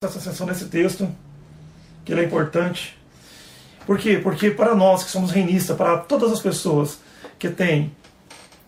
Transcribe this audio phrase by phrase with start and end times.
[0.00, 1.12] essa sessão nesse texto,
[2.04, 2.96] que ele é importante.
[3.84, 4.20] Por quê?
[4.22, 7.00] Porque para nós que somos reinistas, para todas as pessoas
[7.36, 7.90] que têm,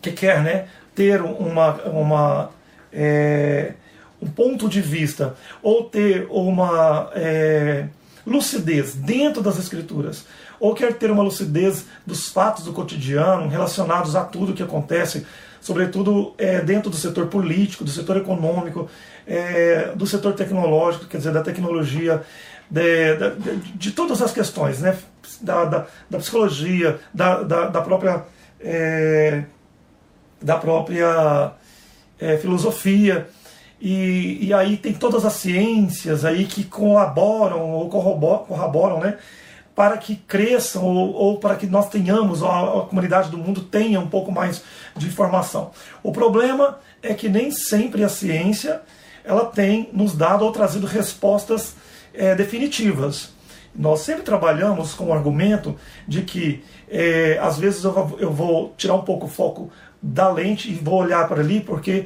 [0.03, 2.51] que quer né, ter uma, uma
[2.93, 3.75] é,
[4.21, 7.87] um ponto de vista ou ter uma é,
[8.27, 10.27] lucidez dentro das escrituras,
[10.59, 15.25] ou quer ter uma lucidez dos fatos do cotidiano relacionados a tudo que acontece,
[15.61, 18.89] sobretudo é, dentro do setor político, do setor econômico,
[19.27, 22.23] é, do setor tecnológico, quer dizer, da tecnologia,
[22.71, 24.97] de, de, de todas as questões, né?
[25.41, 28.25] da, da, da psicologia, da, da, da própria,
[28.61, 29.45] é,
[30.41, 31.53] da própria
[32.19, 33.29] é, filosofia.
[33.81, 39.17] E, e aí tem todas as ciências aí que colaboram ou corroboram, corroboram né,
[39.81, 43.99] para que cresçam ou, ou para que nós tenhamos, a, a comunidade do mundo tenha
[43.99, 44.63] um pouco mais
[44.95, 45.71] de informação.
[46.03, 48.83] O problema é que nem sempre a ciência
[49.25, 51.77] ela tem nos dado ou trazido respostas
[52.13, 53.31] é, definitivas.
[53.75, 55.75] Nós sempre trabalhamos com o argumento
[56.07, 59.71] de que é, às vezes eu vou, eu vou tirar um pouco o foco
[60.03, 62.05] da lente e vou olhar para ali porque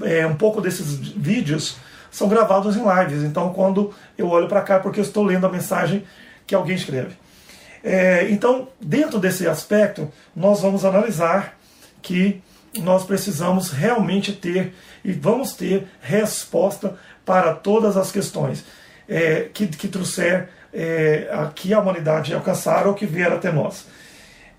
[0.00, 1.76] é, um pouco desses vídeos
[2.10, 3.24] são gravados em lives.
[3.24, 6.02] Então quando eu olho para cá é porque eu estou lendo a mensagem
[6.46, 7.16] que alguém escreve.
[7.84, 11.58] É, então, dentro desse aspecto, nós vamos analisar
[12.00, 12.42] que
[12.78, 14.72] nós precisamos realmente ter
[15.04, 18.64] e vamos ter resposta para todas as questões
[19.08, 23.86] é, que, que trouxer é, que a humanidade alcançar ou que vier até nós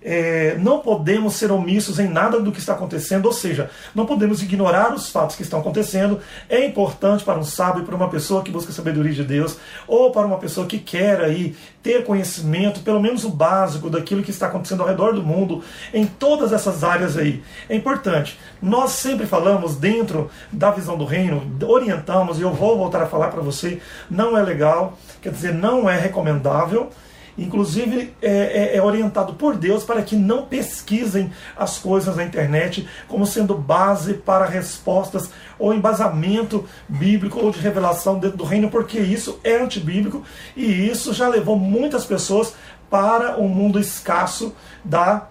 [0.04, 4.42] é, não podemos ser omissos em nada do que está acontecendo, ou seja, não podemos
[4.42, 6.20] ignorar os fatos que estão acontecendo.
[6.50, 10.12] É importante para um sábio, para uma pessoa que busca a sabedoria de Deus, ou
[10.12, 14.48] para uma pessoa que quer aí ter conhecimento, pelo menos o básico daquilo que está
[14.48, 17.44] acontecendo ao redor do mundo, em todas essas áreas aí.
[17.70, 18.40] É importante.
[18.62, 23.30] Nós sempre falamos dentro da visão do reino, orientamos, e eu vou voltar a falar
[23.30, 26.90] para você, não é legal, quer dizer, não é recomendável
[27.38, 32.88] inclusive é, é, é, orientado por Deus para que não pesquisem as coisas na internet
[33.08, 39.00] como sendo base para respostas ou embasamento bíblico ou de revelação dentro do reino, porque
[39.00, 40.24] isso é antibíblico
[40.56, 42.54] e isso já levou muitas pessoas
[42.90, 44.54] para o um mundo escasso
[44.84, 45.28] da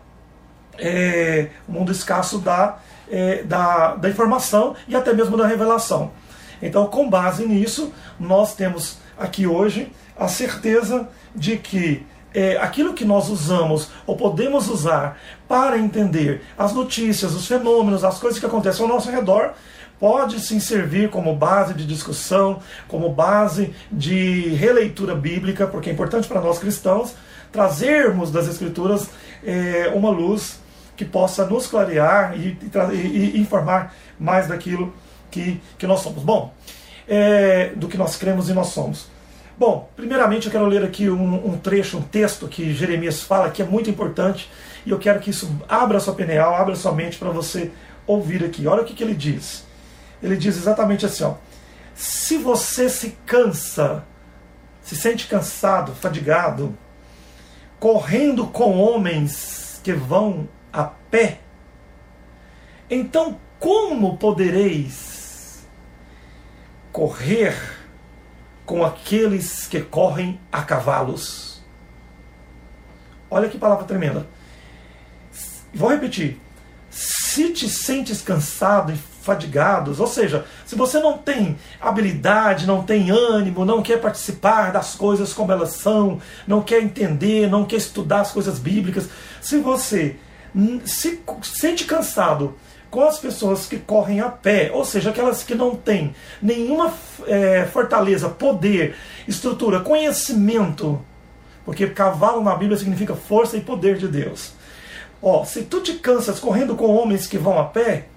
[0.79, 2.79] é, mundo escasso da,
[3.11, 6.11] é, da, da informação e até mesmo da revelação.
[6.63, 12.05] Então, com base nisso, nós temos aqui hoje a certeza de que
[12.35, 18.19] é, aquilo que nós usamos ou podemos usar para entender as notícias, os fenômenos, as
[18.19, 19.53] coisas que acontecem ao nosso redor,
[20.01, 26.27] pode sim servir como base de discussão, como base de releitura bíblica, porque é importante
[26.27, 27.15] para nós cristãos
[27.53, 29.11] trazermos das Escrituras
[29.45, 30.59] é, uma luz
[30.97, 32.57] que possa nos clarear e,
[32.93, 34.93] e, e, informar mais daquilo
[35.31, 36.23] que, que nós somos.
[36.23, 36.53] Bom,
[37.07, 39.12] é, do que nós cremos e nós somos.
[39.59, 43.61] Bom, primeiramente eu quero ler aqui um, um, trecho, um texto que Jeremias fala que
[43.61, 44.51] é muito importante
[44.85, 47.71] e eu quero que isso abra sua pineal, abra sua mente para você
[48.07, 48.67] ouvir aqui.
[48.67, 49.65] Olha o que, que ele diz.
[50.23, 51.35] Ele diz exatamente assim: ó,
[51.95, 54.05] se você se cansa,
[54.81, 56.77] se sente cansado, fadigado,
[57.79, 61.41] correndo com homens que vão a pé,
[62.89, 65.67] então como podereis
[66.91, 67.82] correr?
[68.65, 71.61] Com aqueles que correm a cavalos.
[73.31, 74.27] Olha que palavra tremenda.
[75.75, 76.39] Vou repetir.
[76.91, 83.11] Se te sentes cansado e fadigado, ou seja, se você não tem habilidade, não tem
[83.11, 88.21] ânimo, não quer participar das coisas como elas são, não quer entender, não quer estudar
[88.21, 89.09] as coisas bíblicas,
[89.41, 90.17] se você
[90.85, 92.55] se sente cansado
[92.93, 96.93] com as pessoas que correm a pé, ou seja, aquelas que não têm nenhuma
[97.27, 98.95] é, fortaleza, poder,
[99.27, 101.03] estrutura, conhecimento,
[101.65, 104.53] porque cavalo na Bíblia significa força e poder de Deus.
[105.23, 108.09] Ó, se tu te cansas correndo com homens que vão a pé,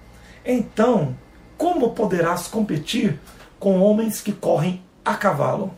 [0.46, 1.16] então
[1.58, 3.18] como poderás competir
[3.58, 5.74] com homens que correm a cavalo?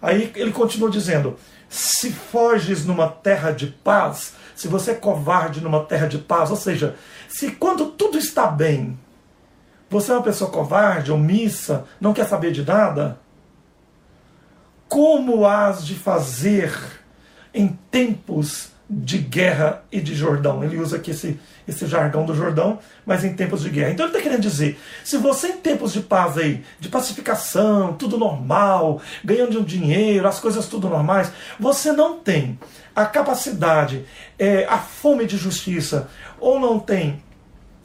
[0.00, 1.36] Aí ele continua dizendo:
[1.68, 6.56] se foges numa terra de paz, se você é covarde numa terra de paz, ou
[6.56, 6.96] seja,
[7.32, 8.98] se quando tudo está bem,
[9.88, 13.18] você é uma pessoa covarde, omissa, não quer saber de nada,
[14.86, 16.78] como has de fazer
[17.54, 20.62] em tempos de guerra e de Jordão?
[20.62, 23.92] Ele usa aqui esse, esse jargão do Jordão, mas em tempos de guerra.
[23.92, 28.18] Então ele está querendo dizer: se você em tempos de paz aí, de pacificação, tudo
[28.18, 32.58] normal, ganhando dinheiro, as coisas tudo normais, você não tem
[32.94, 34.04] a capacidade,
[34.38, 36.08] é, a fome de justiça,
[36.38, 37.22] ou não tem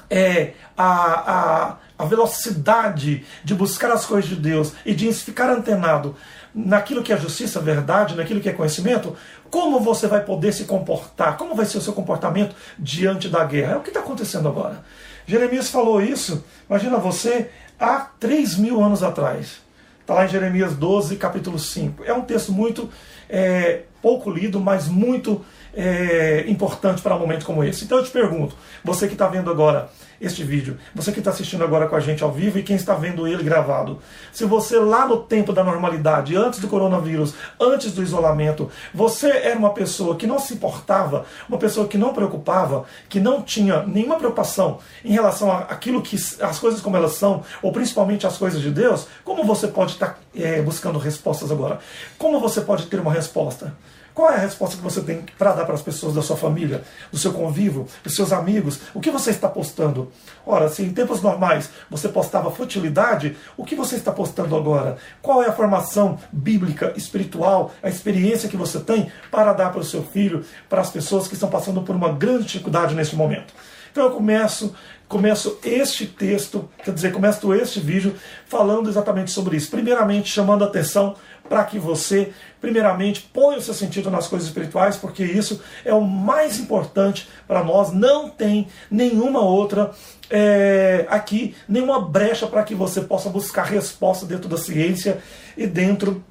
[0.09, 6.15] é, a, a, a velocidade de buscar as coisas de Deus e de ficar antenado
[6.53, 9.15] naquilo que é justiça, verdade, naquilo que é conhecimento,
[9.49, 11.37] como você vai poder se comportar?
[11.37, 13.73] Como vai ser o seu comportamento diante da guerra?
[13.73, 14.83] É o que está acontecendo agora.
[15.25, 17.49] Jeremias falou isso, imagina você,
[17.79, 19.61] há 3 mil anos atrás.
[20.01, 22.03] Está lá em Jeremias 12, capítulo 5.
[22.05, 22.89] É um texto muito
[23.29, 25.43] é, pouco lido, mas muito
[25.73, 27.83] é, importante para um momento como esse.
[27.83, 29.89] Então eu te pergunto, você que está vendo agora
[30.19, 32.95] este vídeo, você que está assistindo agora com a gente ao vivo e quem está
[32.95, 33.99] vendo ele gravado,
[34.31, 39.59] se você lá no tempo da normalidade, antes do coronavírus, antes do isolamento, você era
[39.59, 44.15] uma pessoa que não se importava, uma pessoa que não preocupava, que não tinha nenhuma
[44.15, 48.71] preocupação em relação àquilo que as coisas como elas são, ou principalmente as coisas de
[48.71, 51.79] Deus, como você pode estar tá, é, buscando respostas agora?
[52.17, 53.75] Como você pode ter uma resposta?
[54.17, 56.81] Qual é a resposta que você tem para dar para as pessoas da sua família,
[57.11, 58.79] do seu convívio, dos seus amigos?
[58.91, 60.11] O que você está postando?
[60.43, 64.97] Ora, se em tempos normais você postava futilidade, o que você está postando agora?
[65.21, 69.83] Qual é a formação bíblica, espiritual, a experiência que você tem para dar para o
[69.83, 73.53] seu filho, para as pessoas que estão passando por uma grande dificuldade neste momento?
[73.91, 74.73] Então eu começo
[75.07, 78.13] começo este texto, quer dizer, começo este vídeo
[78.45, 79.71] falando exatamente sobre isso.
[79.71, 81.15] Primeiramente, chamando a atenção
[81.47, 86.01] para que você, primeiramente, ponha o seu sentido nas coisas espirituais, porque isso é o
[86.01, 87.91] mais importante para nós.
[87.91, 89.91] Não tem nenhuma outra
[90.29, 95.19] é, aqui, nenhuma brecha para que você possa buscar resposta dentro da ciência
[95.55, 96.23] e dentro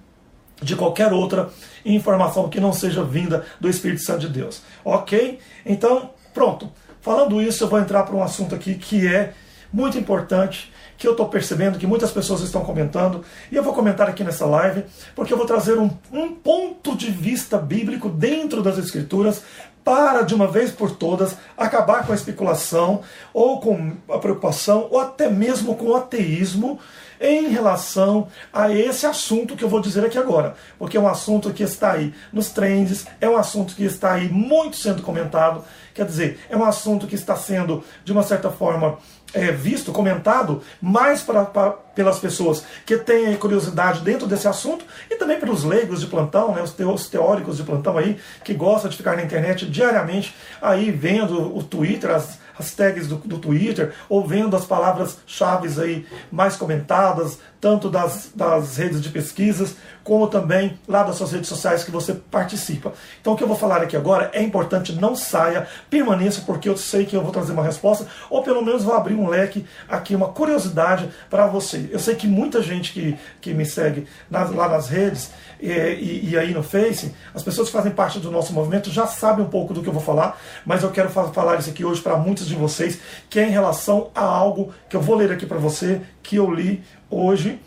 [0.63, 1.51] de qualquer outra
[1.85, 4.63] informação que não seja vinda do Espírito Santo de Deus.
[4.85, 5.39] Ok?
[5.65, 6.71] Então, pronto.
[7.01, 9.33] Falando isso, eu vou entrar para um assunto aqui que é
[9.73, 14.09] muito importante que eu estou percebendo que muitas pessoas estão comentando, e eu vou comentar
[14.09, 14.85] aqui nessa live,
[15.15, 19.43] porque eu vou trazer um, um ponto de vista bíblico dentro das Escrituras
[19.87, 23.03] para, de uma vez por todas, acabar com a especulação,
[23.33, 26.81] ou com a preocupação, ou até mesmo com o ateísmo
[27.21, 31.53] em relação a esse assunto que eu vou dizer aqui agora, porque é um assunto
[31.53, 35.65] que está aí nos trends, é um assunto que está aí muito sendo comentado,
[35.95, 38.99] quer dizer, é um assunto que está sendo, de uma certa forma,
[39.35, 45.17] é, visto, comentado, mais para, para, pelas pessoas que têm curiosidade dentro desse assunto e
[45.17, 49.17] também pelos leigos de plantão, né, os teóricos de plantão aí, que gostam de ficar
[49.17, 54.57] na internet diariamente aí vendo o Twitter, as, as tags do, do Twitter, ou vendo
[54.57, 59.77] as palavras-chave aí mais comentadas, tanto das, das redes de pesquisas,
[60.07, 62.93] como também lá das suas redes sociais que você participa.
[63.21, 66.77] Então o que eu vou falar aqui agora é importante, não saia, permaneça, porque eu
[66.77, 70.15] sei que eu vou trazer uma resposta, ou pelo menos vou abrir um leque aqui,
[70.15, 71.89] uma curiosidade para você.
[71.91, 76.31] Eu sei que muita gente que, que me segue nas, lá nas redes e, e,
[76.31, 79.49] e, aí no Face, as pessoas que fazem parte do nosso movimento já sabem um
[79.49, 82.47] pouco do que eu vou falar, mas eu quero falar isso aqui hoje para muitos
[82.47, 86.01] de vocês, que é em relação a algo que eu vou ler aqui para você,
[86.23, 87.59] que eu li hoje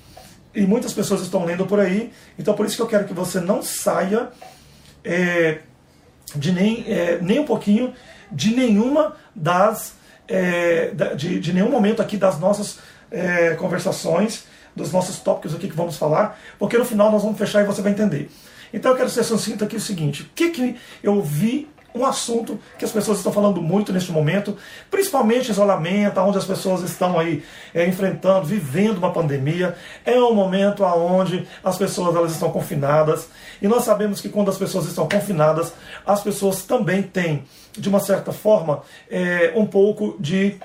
[0.53, 2.11] e muitas pessoas estão lendo por aí.
[2.37, 4.29] Então por isso que eu quero que você não saia
[5.03, 5.59] é,
[6.35, 7.93] de nem, é, nem um pouquinho
[8.31, 9.93] de nenhuma das
[10.27, 12.77] é, de, de, nenhum momento aqui das nossas
[13.09, 17.63] é, conversações, dos nossos tópicos aqui que vamos falar, porque no final nós vamos fechar
[17.63, 18.29] e você vai entender.
[18.71, 22.59] Então eu quero ser sucinto aqui o seguinte: o que, que eu vi um assunto
[22.77, 24.55] que as pessoas estão falando muito neste momento,
[24.91, 27.43] principalmente isolamento, onde as pessoas estão aí
[27.73, 29.75] é, enfrentando, vivendo uma pandemia.
[30.05, 33.27] É um momento onde as pessoas elas estão confinadas
[33.61, 35.73] e nós sabemos que quando as pessoas estão confinadas,
[36.05, 40.57] as pessoas também têm, de uma certa forma, é, um pouco de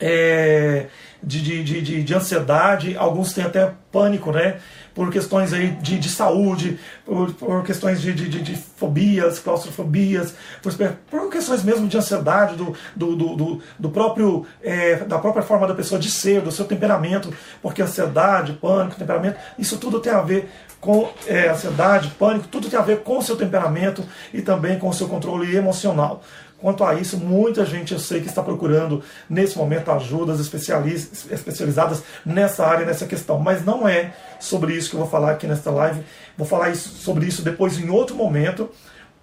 [0.00, 0.86] é,
[1.22, 4.56] de, de, de, de, ansiedade, alguns têm até pânico, né?
[4.94, 10.72] Por questões aí de, de saúde, por, por questões de, de, de, fobias, claustrofobias, por,
[11.10, 15.74] por questões mesmo de ansiedade do, do, do, do próprio, é, da própria forma da
[15.74, 17.32] pessoa de ser, do seu temperamento,
[17.62, 20.48] porque ansiedade, pânico, temperamento, isso tudo tem a ver
[20.82, 24.88] com é, ansiedade, pânico, tudo tem a ver com o seu temperamento e também com
[24.88, 26.22] o seu controle emocional.
[26.62, 32.64] Quanto a isso, muita gente eu sei que está procurando nesse momento ajudas especializadas nessa
[32.64, 33.40] área, nessa questão.
[33.40, 36.04] Mas não é sobre isso que eu vou falar aqui nesta live.
[36.38, 38.70] Vou falar isso, sobre isso depois em outro momento.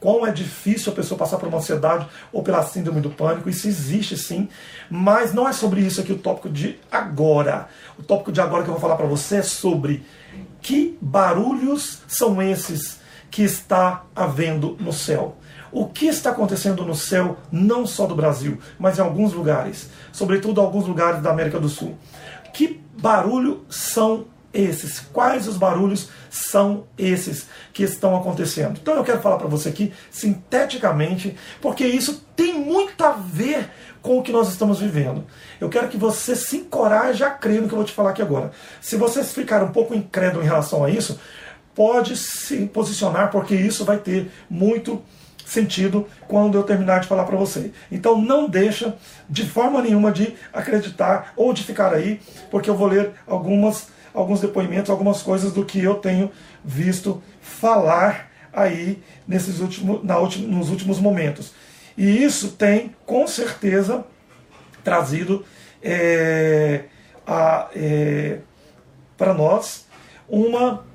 [0.02, 3.50] Quão é difícil a pessoa passar por uma ansiedade ou pela síndrome do pânico.
[3.50, 4.50] Isso existe sim,
[4.90, 7.70] mas não é sobre isso aqui o tópico de agora.
[7.98, 10.06] O tópico de agora que eu vou falar para você é sobre
[10.62, 13.00] que barulhos são esses
[13.32, 15.38] que está havendo no céu
[15.72, 20.62] o que está acontecendo no céu, não só do Brasil, mas em alguns lugares, sobretudo
[20.62, 21.98] alguns lugares da América do Sul.
[22.54, 25.00] Que barulho são esses?
[25.14, 28.80] Quais os barulhos são esses que estão acontecendo?
[28.82, 33.70] Então eu quero falar para você aqui sinteticamente, porque isso tem muito a ver
[34.02, 35.26] com o que nós estamos vivendo.
[35.60, 38.22] Eu quero que você se encoraje a crer no que eu vou te falar aqui
[38.22, 38.52] agora.
[38.82, 41.20] Se você ficar um pouco incrédulo em relação a isso,
[41.76, 45.02] pode se posicionar, porque isso vai ter muito
[45.50, 47.72] sentido quando eu terminar de falar para você.
[47.92, 48.96] Então não deixa
[49.28, 54.40] de forma nenhuma de acreditar ou de ficar aí, porque eu vou ler algumas, alguns
[54.40, 56.32] depoimentos, algumas coisas do que eu tenho
[56.64, 61.54] visto falar aí nesses últimos, na últimos, nos últimos momentos.
[61.98, 64.06] E isso tem, com certeza,
[64.84, 65.44] trazido
[65.82, 66.84] é,
[67.76, 68.40] é,
[69.18, 69.88] para nós
[70.30, 70.86] uma,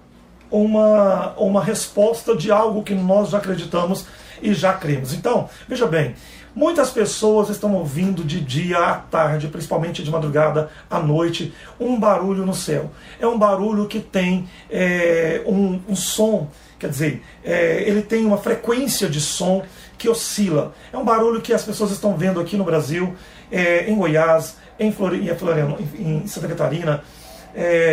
[0.50, 4.06] uma, uma resposta de algo que nós já acreditamos
[4.44, 5.14] e já cremos.
[5.14, 6.14] Então, veja bem,
[6.54, 12.44] muitas pessoas estão ouvindo de dia à tarde, principalmente de madrugada à noite, um barulho
[12.44, 12.90] no céu.
[13.18, 16.48] É um barulho que tem é, um, um, som,
[16.78, 19.64] quer dizer, é, ele tem uma frequência de som
[19.96, 20.74] que oscila.
[20.92, 23.14] É um barulho que as pessoas estão vendo aqui no Brasil,
[23.50, 27.02] é, em Goiás, em, Floriano, em Santa Catarina,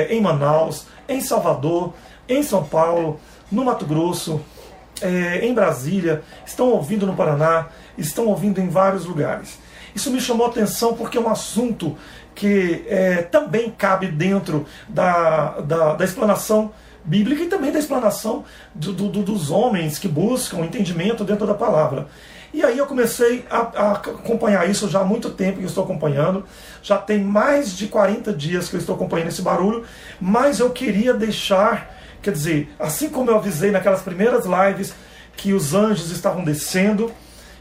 [0.09, 1.93] em Manaus, em Salvador,
[2.27, 3.19] em São Paulo,
[3.51, 4.41] no Mato Grosso,
[5.01, 7.67] é, em Brasília, estão ouvindo no Paraná,
[7.97, 9.59] estão ouvindo em vários lugares.
[9.95, 11.97] Isso me chamou a atenção porque é um assunto
[12.33, 16.71] que é, também cabe dentro da, da, da explanação
[17.03, 22.07] bíblica e também da explanação do, do, dos homens que buscam entendimento dentro da palavra.
[22.53, 25.85] E aí eu comecei a, a, acompanhar isso já há muito tempo que eu estou
[25.85, 26.45] acompanhando.
[26.83, 29.85] Já tem mais de 40 dias que eu estou acompanhando esse barulho,
[30.19, 34.93] mas eu queria deixar, quer dizer, assim como eu avisei naquelas primeiras lives
[35.35, 37.11] que os anjos estavam descendo,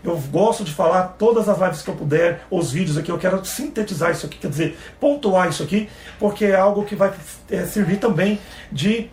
[0.02, 3.44] eu gosto de falar todas as lives que eu puder, os vídeos aqui, eu quero
[3.44, 5.88] sintetizar isso aqui, quer dizer, pontuar isso aqui,
[6.18, 7.12] porque é algo que vai
[7.50, 8.40] é, servir também
[8.72, 9.10] de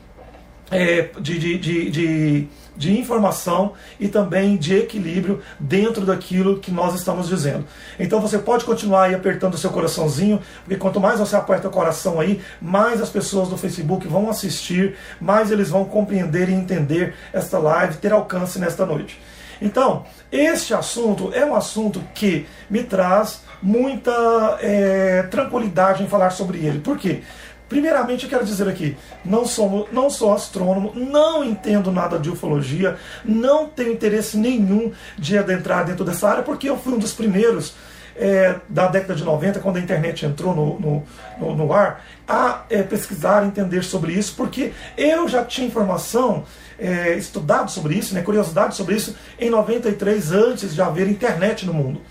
[0.70, 6.94] é, de, de, de, de, de informação e também de equilíbrio dentro daquilo que nós
[6.94, 7.66] estamos dizendo.
[8.00, 11.72] Então você pode continuar aí apertando o seu coraçãozinho, porque quanto mais você aperta o
[11.72, 17.16] coração aí, mais as pessoas do Facebook vão assistir, mais eles vão compreender e entender
[17.34, 19.20] esta live, ter alcance nesta noite.
[19.62, 26.60] Então, este assunto é um assunto que me traz muita é, tranquilidade em falar sobre
[26.60, 26.80] ele.
[26.80, 27.24] Por quê?
[27.70, 32.98] Primeiramente, eu quero dizer aqui: não sou, não sou astrônomo, não entendo nada de ufologia,
[33.26, 37.76] não tenho interesse nenhum de adentrar dentro dessa área, porque eu fui um dos primeiros
[38.16, 41.04] é, da década de 90, quando a internet entrou no, no,
[41.40, 46.44] no, no ar, a é, pesquisar, entender sobre isso, porque eu já tinha informação,
[46.80, 51.74] é, estudado sobre isso, né, curiosidade sobre isso, em 93, antes de haver internet no
[51.74, 52.02] mundo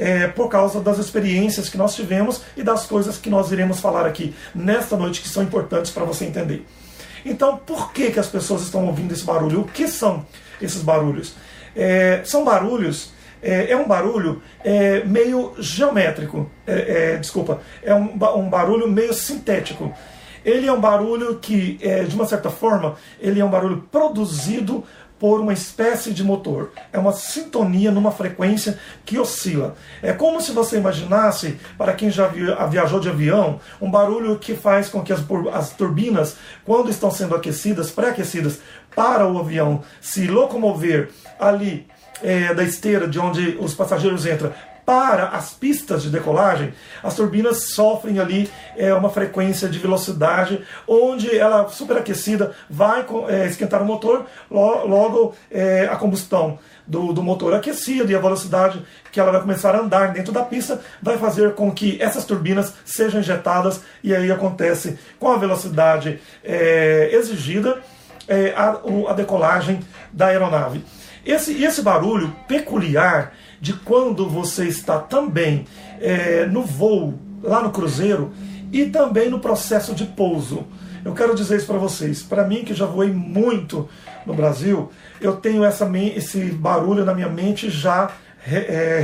[0.00, 4.06] é, por causa das experiências que nós tivemos e das coisas que nós iremos falar
[4.06, 6.66] aqui nesta noite que são importantes para você entender.
[7.22, 9.60] Então, por que, que as pessoas estão ouvindo esse barulho?
[9.60, 10.24] O que são
[10.60, 11.34] esses barulhos?
[11.76, 18.14] É, são barulhos, é, é um barulho é, meio geométrico, é, é, desculpa, é um,
[18.36, 19.92] um barulho meio sintético.
[20.42, 21.78] Ele é um barulho que,
[22.08, 24.82] de uma certa forma, ele é um barulho produzido
[25.20, 26.72] por uma espécie de motor.
[26.90, 29.76] É uma sintonia numa frequência que oscila.
[30.02, 32.26] É como se você imaginasse, para quem já
[32.68, 35.20] viajou de avião, um barulho que faz com que as,
[35.52, 38.60] as turbinas, quando estão sendo aquecidas, pré-aquecidas,
[38.96, 41.86] para o avião se locomover ali
[42.22, 44.52] é, da esteira de onde os passageiros entram
[44.90, 51.38] para as pistas de decolagem, as turbinas sofrem ali é, uma frequência de velocidade onde
[51.38, 58.10] ela, superaquecida, vai é, esquentar o motor, logo é, a combustão do, do, motor aquecido
[58.10, 61.70] e a velocidade que ela vai começar a andar dentro da pista vai fazer com
[61.70, 67.78] que essas turbinas sejam injetadas e aí acontece com a velocidade é, exigida
[68.26, 69.78] é, a, a decolagem
[70.12, 70.84] da aeronave.
[71.24, 75.66] Esse, esse barulho peculiar de quando você está também
[76.00, 78.32] é, no voo, lá no cruzeiro,
[78.72, 80.66] e também no processo de pouso.
[81.04, 82.22] Eu quero dizer isso para vocês.
[82.22, 83.88] Para mim, que já voei muito
[84.26, 84.90] no Brasil,
[85.20, 88.12] eu tenho essa, esse barulho na minha mente já,
[88.46, 89.02] é,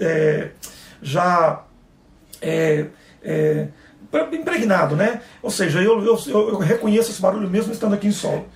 [0.00, 0.50] é,
[1.02, 1.62] já
[2.40, 2.86] é,
[3.22, 3.68] é,
[4.32, 5.22] impregnado, né?
[5.42, 8.46] Ou seja, eu, eu, eu reconheço esse barulho mesmo estando aqui em solo.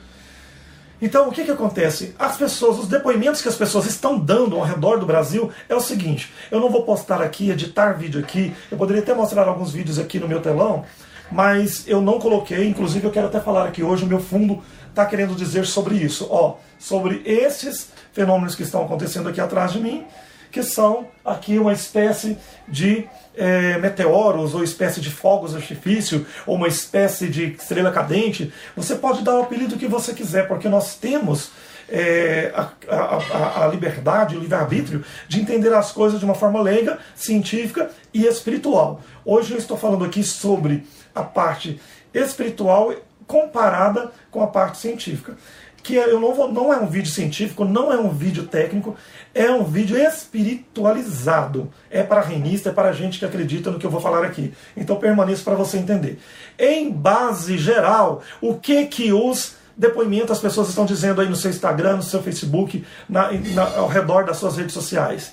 [1.02, 2.14] Então, o que, que acontece?
[2.16, 5.80] As pessoas, os depoimentos que as pessoas estão dando ao redor do Brasil é o
[5.80, 9.98] seguinte: eu não vou postar aqui, editar vídeo aqui, eu poderia até mostrar alguns vídeos
[9.98, 10.84] aqui no meu telão,
[11.32, 15.04] mas eu não coloquei, inclusive eu quero até falar aqui hoje, o meu fundo está
[15.04, 20.04] querendo dizer sobre isso, ó, sobre esses fenômenos que estão acontecendo aqui atrás de mim,
[20.52, 22.36] que são aqui uma espécie
[22.68, 28.52] de é, meteoros ou espécie de fogos de artifício ou uma espécie de estrela cadente.
[28.76, 31.50] Você pode dar o apelido que você quiser, porque nós temos
[31.88, 36.98] é, a, a, a, liberdade, o livre-arbítrio de entender as coisas de uma forma leiga,
[37.16, 39.00] científica e espiritual.
[39.24, 41.80] Hoje eu estou falando aqui sobre a parte
[42.12, 42.94] espiritual
[43.26, 45.36] comparada com a parte científica
[45.82, 48.96] que eu não, vou, não é um vídeo científico, não é um vídeo técnico,
[49.34, 51.70] é um vídeo espiritualizado.
[51.90, 54.54] É para reinista, é para gente que acredita no que eu vou falar aqui.
[54.76, 56.20] Então permaneça para você entender.
[56.58, 61.50] Em base geral, o que que os depoimentos as pessoas estão dizendo aí no seu
[61.50, 65.32] Instagram, no seu Facebook, na, na, ao redor das suas redes sociais?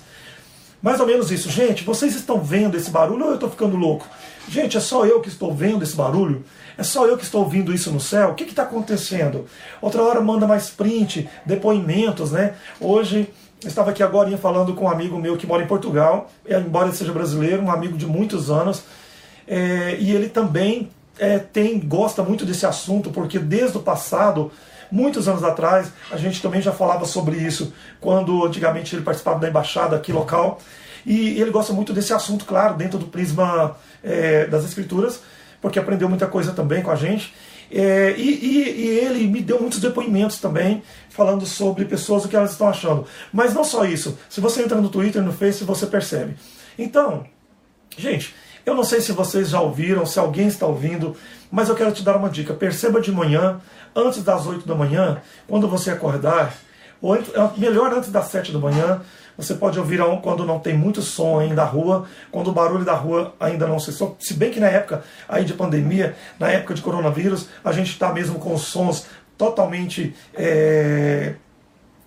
[0.82, 1.50] Mais ou menos isso.
[1.50, 4.06] Gente, vocês estão vendo esse barulho ou eu estou ficando louco?
[4.48, 6.42] Gente, é só eu que estou vendo esse barulho?
[6.80, 8.30] É só eu que estou ouvindo isso no céu?
[8.30, 9.44] O que está acontecendo?
[9.82, 12.54] Outra hora manda mais print, depoimentos, né?
[12.80, 13.28] Hoje
[13.62, 17.12] estava aqui agora falando com um amigo meu que mora em Portugal, embora ele seja
[17.12, 18.82] brasileiro, um amigo de muitos anos,
[19.46, 24.50] é, e ele também é, tem gosta muito desse assunto, porque desde o passado,
[24.90, 29.50] muitos anos atrás, a gente também já falava sobre isso, quando antigamente ele participava da
[29.50, 30.58] embaixada aqui local,
[31.04, 35.20] e ele gosta muito desse assunto, claro, dentro do prisma é, das escrituras,
[35.60, 37.32] porque aprendeu muita coisa também com a gente.
[37.70, 42.34] É, e, e, e, ele me deu muitos depoimentos também, falando sobre pessoas, o que
[42.34, 43.06] elas estão achando.
[43.32, 44.18] Mas não só isso.
[44.28, 46.34] Se você entra no Twitter, no Face, você percebe.
[46.76, 47.24] Então,
[47.96, 48.34] gente,
[48.66, 51.16] eu não sei se vocês já ouviram, se alguém está ouvindo,
[51.50, 52.52] mas eu quero te dar uma dica.
[52.52, 53.60] Perceba de manhã,
[53.94, 56.54] antes das 8 da manhã, quando você acordar,
[57.00, 57.16] ou
[57.56, 59.00] melhor antes das 7 da manhã,
[59.36, 62.94] você pode ouvir quando não tem muito som ainda da rua, quando o barulho da
[62.94, 66.82] rua ainda não se Se bem que na época aí de pandemia, na época de
[66.82, 69.06] coronavírus, a gente está mesmo com os sons
[69.36, 71.34] totalmente é,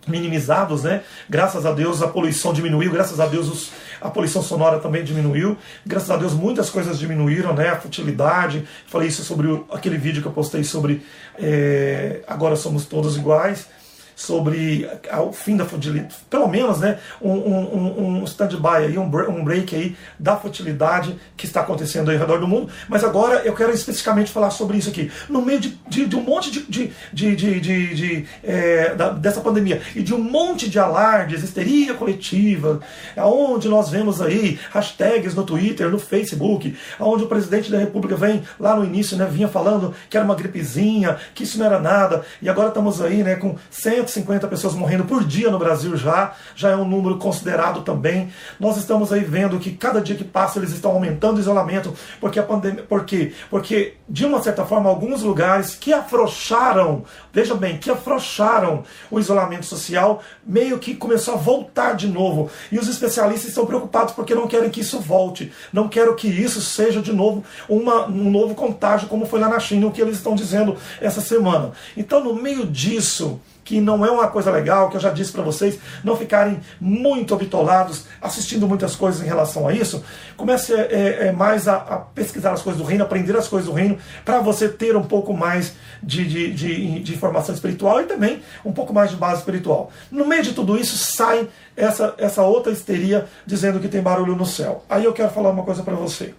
[0.07, 1.01] minimizados, né?
[1.29, 5.57] Graças a Deus a poluição diminuiu, graças a Deus os, a poluição sonora também diminuiu,
[5.85, 7.69] graças a Deus muitas coisas diminuíram, né?
[7.69, 11.05] A futilidade, falei isso sobre o, aquele vídeo que eu postei sobre
[11.37, 13.67] é, agora somos todos iguais
[14.15, 14.87] sobre
[15.21, 19.95] o fim da futilidade, pelo menos né, um, um, um stand-by, aí, um, break aí
[20.17, 22.71] da futilidade que está acontecendo ao redor do mundo.
[22.87, 25.11] Mas agora eu quero especificamente falar sobre isso aqui.
[25.29, 29.81] No meio de, de, de um monte de, de, de, de é, da, dessa pandemia
[29.95, 32.79] e de um monte de alardes, histeria coletiva,
[33.17, 38.43] onde nós vemos aí hashtags no Twitter, no Facebook, onde o presidente da República vem
[38.59, 42.23] lá no início, né, vinha falando que era uma gripezinha, que isso não era nada,
[42.41, 46.33] e agora estamos aí né, com 100 150 pessoas morrendo por dia no Brasil já,
[46.55, 48.31] já é um número considerado também.
[48.59, 52.39] Nós estamos aí vendo que cada dia que passa eles estão aumentando o isolamento, porque
[52.39, 53.33] a pandemia, por quê?
[53.49, 59.65] Porque de uma certa forma alguns lugares que afrouxaram, veja bem, que afrouxaram o isolamento
[59.65, 62.49] social, meio que começou a voltar de novo.
[62.71, 66.61] E os especialistas estão preocupados porque não querem que isso volte, não querem que isso
[66.61, 70.17] seja de novo uma, um novo contágio como foi lá na China, o que eles
[70.17, 71.71] estão dizendo essa semana.
[71.95, 75.41] Então, no meio disso, que não é uma coisa legal, que eu já disse para
[75.41, 80.03] vocês, não ficarem muito habitolados assistindo muitas coisas em relação a isso.
[80.35, 83.75] Comece é, é, mais a, a, pesquisar as coisas do reino, aprender as coisas do
[83.75, 88.41] reino, para você ter um pouco mais de, de, de, de, informação espiritual e também
[88.65, 89.91] um pouco mais de base espiritual.
[90.11, 94.45] No meio de tudo isso sai essa, essa outra histeria dizendo que tem barulho no
[94.45, 94.83] céu.
[94.89, 96.33] Aí eu quero falar uma coisa para você.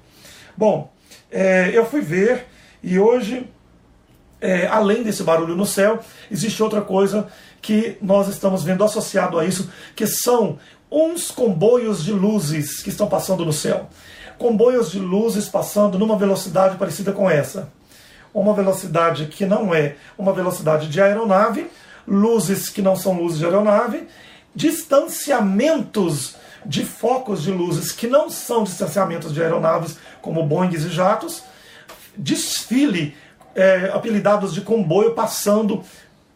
[0.57, 0.93] Bom,
[1.31, 2.47] é, eu fui ver
[2.83, 3.49] e hoje
[4.41, 7.29] é, além desse barulho no céu, existe outra coisa
[7.63, 10.59] que nós estamos vendo associado a isso, que são
[10.91, 13.89] uns comboios de luzes que estão passando no céu.
[14.39, 17.73] Comboios de luzes passando numa velocidade parecida com essa.
[18.33, 21.71] Uma velocidade que não é uma velocidade de aeronave,
[22.07, 24.07] luzes que não são luzes de aeronave,
[24.55, 31.43] distanciamentos de focos de luzes que não são distanciamentos de aeronaves, como Boeing e jatos,
[32.17, 33.17] desfile
[33.55, 35.83] é, apelidados de comboio passando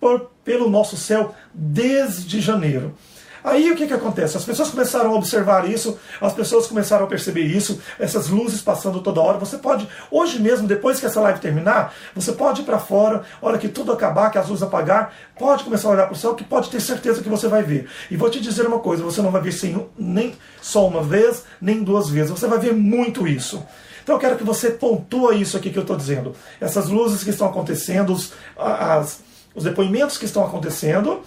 [0.00, 2.94] por, pelo nosso céu desde janeiro.
[3.42, 4.37] Aí o que, que acontece?
[4.37, 9.00] As pessoas começaram a observar isso, as pessoas começaram a perceber isso, essas luzes passando
[9.00, 9.38] toda hora.
[9.38, 13.57] Você pode, hoje mesmo, depois que essa live terminar, você pode ir para fora, hora
[13.57, 16.44] que tudo acabar, que as luzes apagar, pode começar a olhar para o céu, que
[16.44, 17.88] pode ter certeza que você vai ver.
[18.11, 21.44] E vou te dizer uma coisa: você não vai ver sim, nem só uma vez,
[21.61, 23.64] nem duas vezes, você vai ver muito isso.
[24.08, 26.34] Então eu quero que você pontua isso aqui que eu estou dizendo.
[26.58, 29.20] Essas luzes que estão acontecendo, os, as,
[29.54, 31.20] os depoimentos que estão acontecendo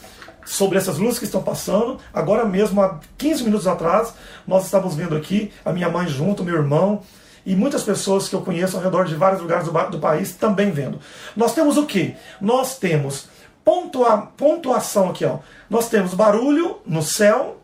[0.43, 1.99] sobre essas luzes que estão passando.
[2.11, 4.15] Agora mesmo, há 15 minutos atrás,
[4.47, 7.03] nós estávamos vendo aqui, a minha mãe junto, meu irmão,
[7.45, 10.71] e muitas pessoas que eu conheço ao redor de vários lugares do, do país também
[10.71, 10.99] vendo.
[11.35, 12.15] Nós temos o que?
[12.41, 13.27] Nós temos
[13.63, 15.37] pontua, pontuação aqui, ó.
[15.69, 17.61] Nós temos barulho no céu,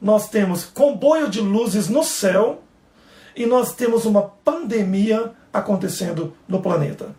[0.00, 2.61] nós temos comboio de luzes no céu
[3.34, 7.14] e nós temos uma pandemia acontecendo no planeta.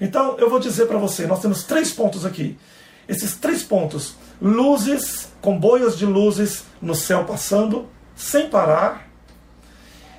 [0.00, 2.56] Então, eu vou dizer para você, nós temos três pontos aqui.
[3.08, 9.08] Esses três pontos, luzes, comboios de luzes no céu passando sem parar.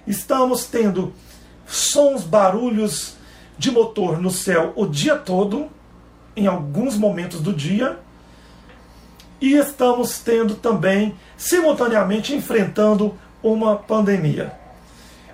[0.06, 1.14] Estamos tendo
[1.68, 3.16] sons, barulhos
[3.58, 5.70] de motor no céu o dia todo,
[6.36, 8.00] em alguns momentos do dia.
[9.40, 14.59] E estamos tendo também, simultaneamente, enfrentando uma pandemia.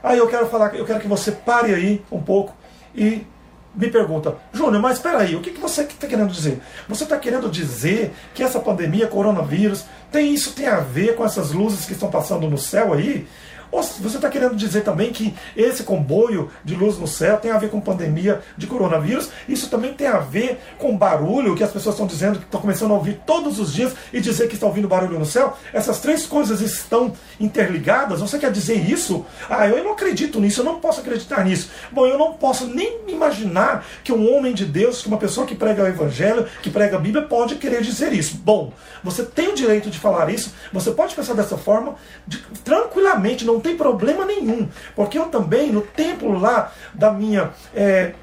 [0.05, 2.55] Aí eu quero falar, eu quero que você pare aí um pouco
[2.93, 3.25] e
[3.73, 6.61] me pergunta, Júnior, mas espera aí, o que, que você está querendo dizer?
[6.87, 11.51] Você está querendo dizer que essa pandemia, coronavírus, tem isso tem a ver com essas
[11.51, 13.27] luzes que estão passando no céu aí?
[13.71, 17.57] Ou você está querendo dizer também que esse comboio de luz no céu tem a
[17.57, 19.29] ver com pandemia de coronavírus?
[19.47, 22.91] Isso também tem a ver com barulho que as pessoas estão dizendo que estão começando
[22.91, 25.57] a ouvir todos os dias e dizer que estão ouvindo barulho no céu?
[25.73, 28.21] Essas três coisas estão interligadas?
[28.21, 29.25] Você quer dizer isso?
[29.49, 31.69] Ah, eu não acredito nisso, eu não posso acreditar nisso.
[31.91, 35.55] Bom, eu não posso nem imaginar que um homem de Deus, que uma pessoa que
[35.55, 38.37] prega o Evangelho, que prega a Bíblia, pode querer dizer isso.
[38.37, 38.73] Bom,
[39.03, 41.95] você tem o direito de falar isso, você pode pensar dessa forma,
[42.27, 44.69] de, tranquilamente, não tem problema nenhum.
[44.95, 47.51] Porque eu também, no templo lá da minha.
[47.75, 48.13] É,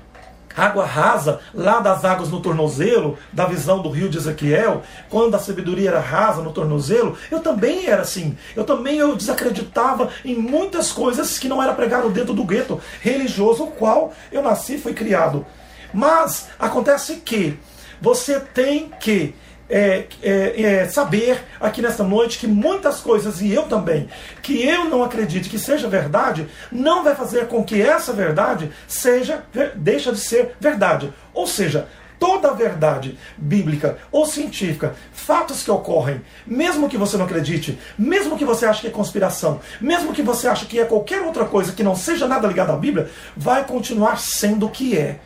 [0.54, 5.38] água rasa, lá das águas no tornozelo, da visão do rio de Ezequiel, quando a
[5.38, 8.36] sabedoria era rasa no tornozelo, eu também era assim.
[8.54, 13.64] Eu também eu desacreditava em muitas coisas que não era pregado dentro do gueto religioso,
[13.64, 15.46] o qual eu nasci e fui criado.
[15.90, 17.58] Mas acontece que
[17.98, 19.34] você tem que
[19.72, 24.06] é, é, é, saber aqui nesta noite que muitas coisas, e eu também,
[24.42, 29.42] que eu não acredito que seja verdade, não vai fazer com que essa verdade seja,
[29.74, 31.10] deixa de ser verdade.
[31.32, 37.78] Ou seja, toda verdade bíblica ou científica, fatos que ocorrem, mesmo que você não acredite,
[37.98, 41.46] mesmo que você ache que é conspiração, mesmo que você ache que é qualquer outra
[41.46, 45.18] coisa que não seja nada ligado à Bíblia, vai continuar sendo o que é.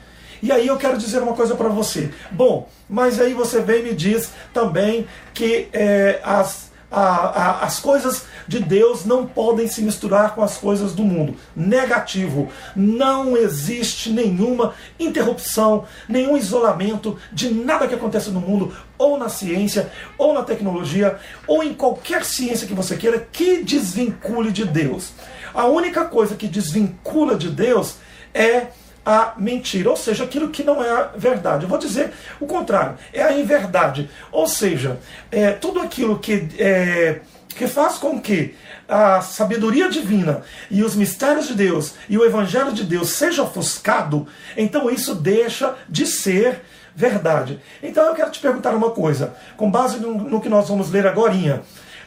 [0.43, 2.11] E aí eu quero dizer uma coisa para você.
[2.31, 7.81] Bom, mas aí você vem e me diz também que é, as, a, a, as
[7.81, 11.35] coisas de Deus não podem se misturar com as coisas do mundo.
[11.55, 12.49] Negativo.
[12.75, 19.91] Não existe nenhuma interrupção, nenhum isolamento de nada que acontece no mundo, ou na ciência,
[20.17, 25.13] ou na tecnologia, ou em qualquer ciência que você queira, que desvincule de Deus.
[25.53, 27.97] A única coisa que desvincula de Deus
[28.33, 28.69] é
[29.07, 31.63] a mentira, ou seja, aquilo que não é a verdade.
[31.63, 34.11] Eu vou dizer o contrário, é a inverdade.
[34.33, 34.99] Ou seja,
[35.31, 38.57] é, tudo aquilo que, é, que faz com que
[38.89, 44.27] a sabedoria divina e os mistérios de Deus e o evangelho de Deus seja ofuscado,
[44.57, 46.63] então isso deixa de ser
[46.95, 47.61] verdade.
[47.83, 51.07] Então eu quero te perguntar uma coisa, com base no, no que nós vamos ler
[51.07, 51.63] agora.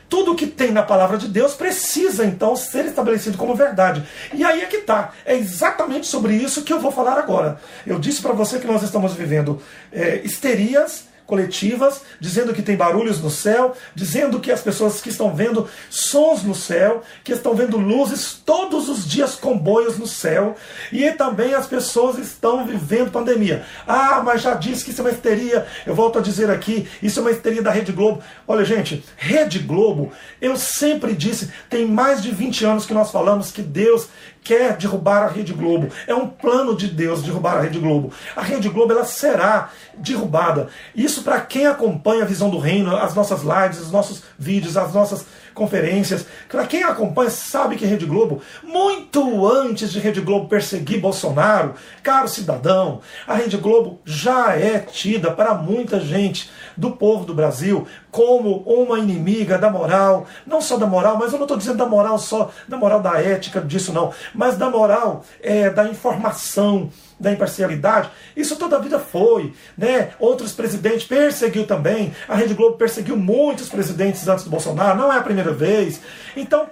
[0.10, 4.04] Tudo que tem na palavra de Deus precisa então ser estabelecido como verdade.
[4.34, 5.13] E aí é que está.
[5.24, 7.62] É exatamente sobre isso que eu vou falar agora.
[7.86, 13.22] Eu disse para você que nós estamos vivendo é, histerias coletivas, dizendo que tem barulhos
[13.22, 17.78] no céu, dizendo que as pessoas que estão vendo sons no céu, que estão vendo
[17.78, 20.56] luzes todos os dias, comboios no céu,
[20.92, 23.63] e também as pessoas estão vivendo pandemia.
[23.88, 25.68] Ah, mas já disse que isso é uma histeria.
[25.86, 28.24] Eu volto a dizer aqui, isso é uma histeria da Rede Globo.
[28.48, 30.12] Olha, gente, Rede Globo,
[30.42, 34.08] eu sempre disse, tem mais de 20 anos que nós falamos que Deus
[34.50, 35.90] quer derrubar a Rede Globo.
[36.08, 38.12] É um plano de Deus derrubar a Rede Globo.
[38.36, 40.70] A Rede Globo ela será derrubada.
[40.96, 44.92] Isso para quem acompanha a visão do reino, as nossas lives, os nossos vídeos, as
[44.92, 46.26] nossas conferências.
[46.50, 51.76] Para quem acompanha sabe que a Rede Globo, muito antes de Rede Globo perseguir Bolsonaro,
[52.02, 57.86] caro cidadão, a Rede Globo já é tida para muita gente do povo do Brasil
[58.12, 61.86] como uma inimiga da moral, não só da moral, mas eu não estou dizendo da
[61.86, 67.32] moral só, da moral da ética, disso não, mas da moral é, da informação, da
[67.32, 69.54] imparcialidade, isso toda a vida foi.
[69.78, 70.12] Né?
[70.19, 72.13] Outros presidentes perseguiu também.
[72.28, 76.00] A Rede Globo perseguiu muitos presidentes antes do Bolsonaro, não é a primeira vez.
[76.36, 76.65] Então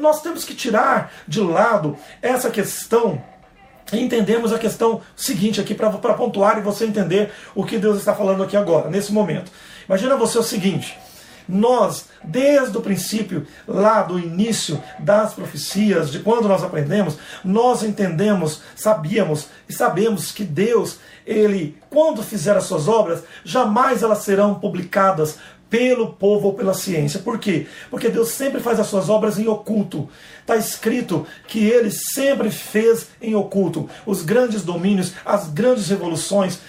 [0.00, 3.22] nós temos que tirar de lado essa questão
[3.92, 8.42] entendemos a questão seguinte aqui para pontuar e você entender o que Deus está falando
[8.42, 9.52] aqui agora, nesse momento.
[9.88, 10.98] Imagina você o seguinte:
[11.48, 18.62] nós, desde o princípio, lá do início das profecias, de quando nós aprendemos, nós entendemos,
[18.74, 25.38] sabíamos e sabemos que Deus, Ele, quando fizer as suas obras, jamais elas serão publicadas
[25.68, 27.20] pelo povo ou pela ciência.
[27.20, 27.66] Por quê?
[27.90, 30.08] Porque Deus sempre faz as suas obras em oculto.
[30.40, 33.88] Está escrito que ele sempre fez em oculto.
[34.04, 36.60] Os grandes domínios, as grandes revoluções,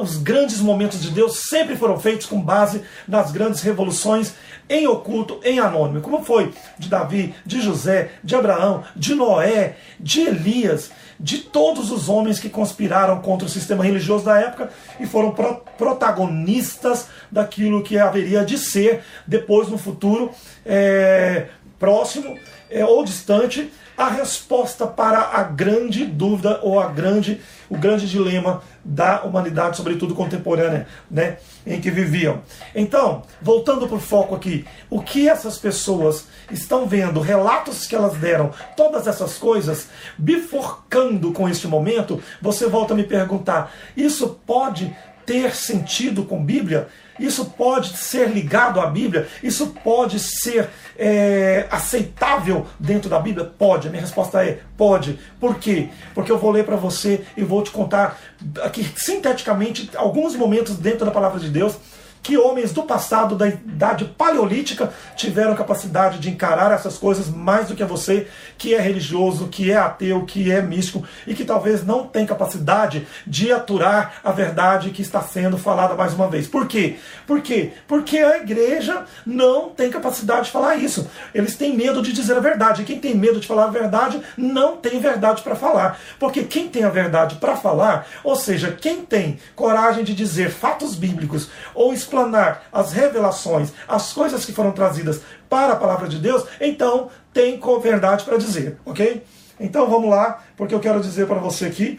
[0.00, 4.34] os grandes momentos de Deus sempre foram feitos com base nas grandes revoluções
[4.68, 6.00] em oculto, em anônimo.
[6.00, 10.90] Como foi de Davi, de José, de Abraão, de Noé, de Elias
[11.22, 15.62] de todos os homens que conspiraram contra o sistema religioso da época e foram pro
[15.78, 20.30] protagonistas daquilo que haveria de ser depois no futuro
[20.66, 21.46] é,
[21.78, 22.36] próximo
[22.68, 28.60] é, ou distante a resposta para a grande dúvida ou a grande, o grande dilema
[28.84, 32.42] da humanidade, sobretudo contemporânea, né, em que viviam.
[32.74, 38.14] Então, voltando para o foco aqui, o que essas pessoas estão vendo, relatos que elas
[38.14, 39.86] deram, todas essas coisas,
[40.18, 46.88] bifurcando com este momento, você volta a me perguntar: isso pode ter sentido com Bíblia?
[47.22, 49.28] Isso pode ser ligado à Bíblia?
[49.42, 53.44] Isso pode ser é, aceitável dentro da Bíblia?
[53.46, 53.88] Pode.
[53.88, 55.18] A minha resposta é pode.
[55.38, 55.88] Por quê?
[56.14, 58.18] Porque eu vou ler para você e vou te contar
[58.62, 61.76] aqui sinteticamente alguns momentos dentro da palavra de Deus
[62.22, 67.74] que homens do passado, da idade paleolítica, tiveram capacidade de encarar essas coisas mais do
[67.74, 72.06] que você, que é religioso, que é ateu, que é místico e que talvez não
[72.06, 76.46] tem capacidade de aturar a verdade que está sendo falada mais uma vez.
[76.46, 76.96] Por quê?
[77.26, 77.72] Por quê?
[77.88, 81.10] Porque a igreja não tem capacidade de falar isso.
[81.34, 82.82] Eles têm medo de dizer a verdade.
[82.82, 85.98] E quem tem medo de falar a verdade não tem verdade para falar.
[86.20, 90.94] Porque quem tem a verdade para falar, ou seja, quem tem coragem de dizer fatos
[90.94, 96.44] bíblicos ou explanar as revelações, as coisas que foram trazidas para a palavra de Deus,
[96.60, 99.22] então tem verdade para dizer, ok?
[99.58, 101.98] Então vamos lá, porque eu quero dizer para você aqui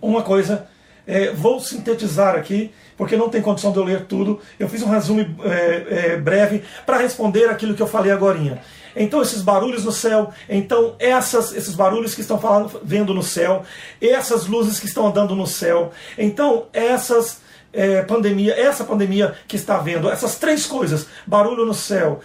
[0.00, 0.68] uma coisa.
[1.08, 4.40] É, vou sintetizar aqui, porque não tem condição de eu ler tudo.
[4.58, 8.60] Eu fiz um resumo é, é, breve para responder aquilo que eu falei agora.
[8.96, 13.62] Então esses barulhos no céu, então essas, esses barulhos que estão falando, vendo no céu,
[14.00, 17.40] essas luzes que estão andando no céu, então essas
[17.76, 22.20] é, pandemia, essa pandemia que está vendo, essas três coisas, barulho no céu,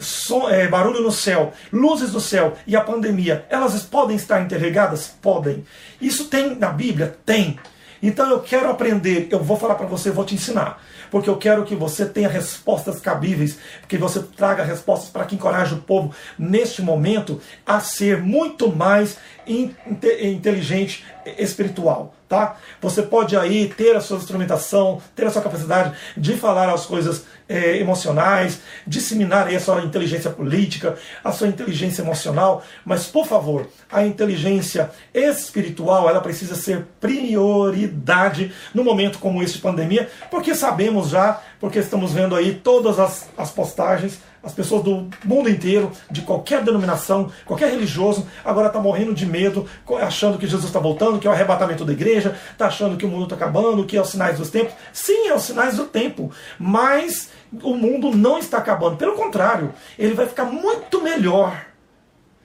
[0.00, 5.08] som, é, barulho no céu, luzes no céu e a pandemia, elas podem estar interligadas?
[5.20, 5.64] Podem.
[6.00, 7.16] Isso tem na Bíblia?
[7.24, 7.58] Tem.
[8.02, 11.64] Então eu quero aprender, eu vou falar para você, vou te ensinar, porque eu quero
[11.64, 16.82] que você tenha respostas cabíveis, que você traga respostas para que encoraje o povo neste
[16.82, 21.04] momento a ser muito mais inteligente
[21.38, 22.56] espiritual, tá?
[22.80, 27.26] Você pode aí ter a sua instrumentação, ter a sua capacidade de falar as coisas
[27.46, 33.68] é, emocionais, disseminar aí a sua inteligência política, a sua inteligência emocional, mas por favor,
[33.90, 41.10] a inteligência espiritual ela precisa ser prioridade no momento como esse de pandemia, porque sabemos
[41.10, 46.22] já, porque estamos vendo aí todas as, as postagens as pessoas do mundo inteiro, de
[46.22, 49.68] qualquer denominação, qualquer religioso, agora está morrendo de medo,
[50.00, 53.08] achando que Jesus está voltando, que é o arrebatamento da igreja, está achando que o
[53.08, 54.74] mundo está acabando, que é os sinais dos tempos.
[54.92, 57.30] Sim, é os sinais do tempo, mas
[57.62, 58.96] o mundo não está acabando.
[58.96, 61.66] Pelo contrário, ele vai ficar muito melhor.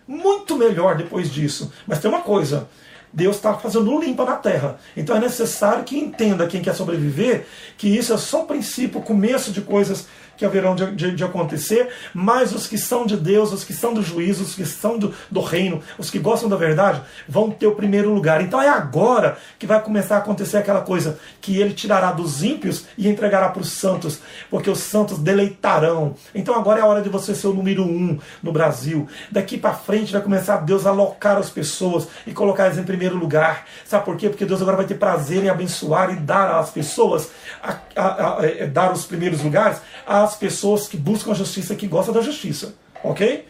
[0.08, 1.72] Muito melhor depois disso.
[1.86, 2.70] Mas tem uma coisa:
[3.12, 4.78] Deus está fazendo limpa na terra.
[4.96, 7.46] Então é necessário que entenda quem quer sobreviver
[7.78, 11.24] que isso é só o princípio, o começo de coisas que haverão de, de, de,
[11.24, 14.98] acontecer, mas os que são de Deus, os que são do juízo, os que são
[14.98, 18.42] do, do reino, os que gostam da verdade, vão ter o primeiro lugar.
[18.42, 22.86] Então é agora que vai começar a acontecer aquela coisa que ele tirará dos ímpios
[22.98, 24.20] e entregará para os santos,
[24.50, 26.16] porque os santos deleitarão.
[26.34, 29.08] Então agora é a hora de você ser o número um no Brasil.
[29.32, 33.18] Daqui para frente vai começar Deus a alocar as pessoas e colocar elas em primeiro
[33.18, 33.66] lugar.
[33.86, 34.30] Sabe por quê?
[34.30, 37.30] Porque Deus agora vai ter prazer em abençoar e dar às pessoas,
[37.64, 41.76] a, a, a, a é, dar os primeiros lugares às pessoas que buscam a justiça,
[41.76, 42.76] que gostam da justiça.
[43.04, 43.48] Ok?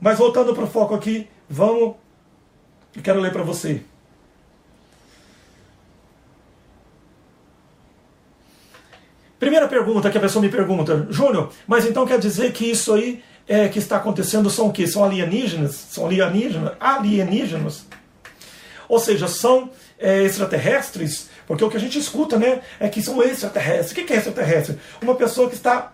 [0.00, 1.94] Mas voltando para o foco aqui, vamos.
[2.94, 3.82] Eu quero ler para você.
[9.38, 13.22] Primeira pergunta que a pessoa me pergunta, Júnior, mas então quer dizer que isso aí
[13.48, 14.86] é, que está acontecendo são o quê?
[14.86, 15.74] São alienígenas?
[15.90, 16.74] São alienígenas?
[16.78, 17.86] Alienígenas?
[18.88, 21.28] Ou seja, são é, extraterrestres?
[21.46, 23.90] Porque o que a gente escuta né, é que são extraterrestres.
[23.90, 24.78] O que é extraterrestre?
[25.02, 25.91] Uma pessoa que está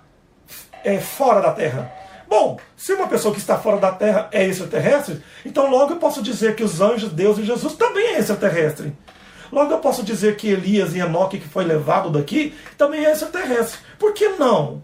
[0.88, 1.92] é, fora da Terra.
[2.29, 6.22] Bom, se uma pessoa que está fora da Terra é extraterrestre, então logo eu posso
[6.22, 8.92] dizer que os anjos, Deus e Jesus também é extraterrestre.
[9.51, 13.79] Logo eu posso dizer que Elias e Enoque, que foi levado daqui, também é extraterrestre.
[13.98, 14.83] Por que não?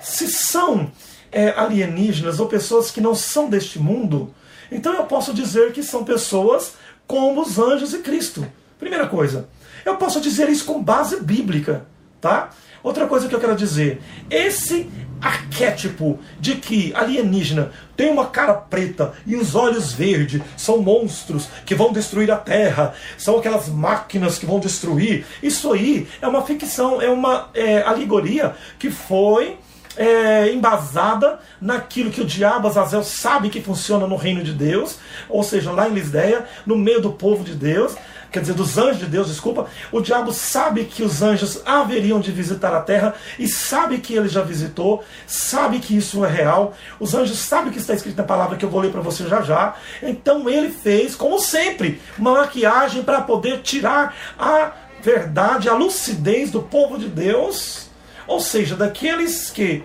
[0.00, 0.90] Se são
[1.30, 4.34] é, alienígenas ou pessoas que não são deste mundo,
[4.72, 6.74] então eu posso dizer que são pessoas
[7.06, 8.46] como os anjos e Cristo.
[8.78, 9.48] Primeira coisa,
[9.84, 11.86] eu posso dizer isso com base bíblica
[12.24, 12.48] tá?
[12.84, 19.14] Outra coisa que eu quero dizer, esse arquétipo de que alienígena tem uma cara preta
[19.26, 24.44] e os olhos verdes, são monstros que vão destruir a Terra, são aquelas máquinas que
[24.44, 25.24] vão destruir.
[25.42, 29.56] Isso aí é uma ficção, é uma é, alegoria que foi
[29.96, 34.98] é, embasada naquilo que o diabo Azazel sabe que funciona no reino de Deus,
[35.30, 37.96] ou seja, lá em Lisdeia, no meio do povo de Deus
[38.34, 42.32] quer dizer, dos anjos de Deus, desculpa, o diabo sabe que os anjos haveriam de
[42.32, 47.14] visitar a terra e sabe que ele já visitou, sabe que isso é real, os
[47.14, 49.76] anjos sabem que está escrito na palavra que eu vou ler para você já já.
[50.02, 56.60] Então ele fez, como sempre, uma maquiagem para poder tirar a verdade, a lucidez do
[56.60, 57.88] povo de Deus,
[58.26, 59.84] ou seja, daqueles que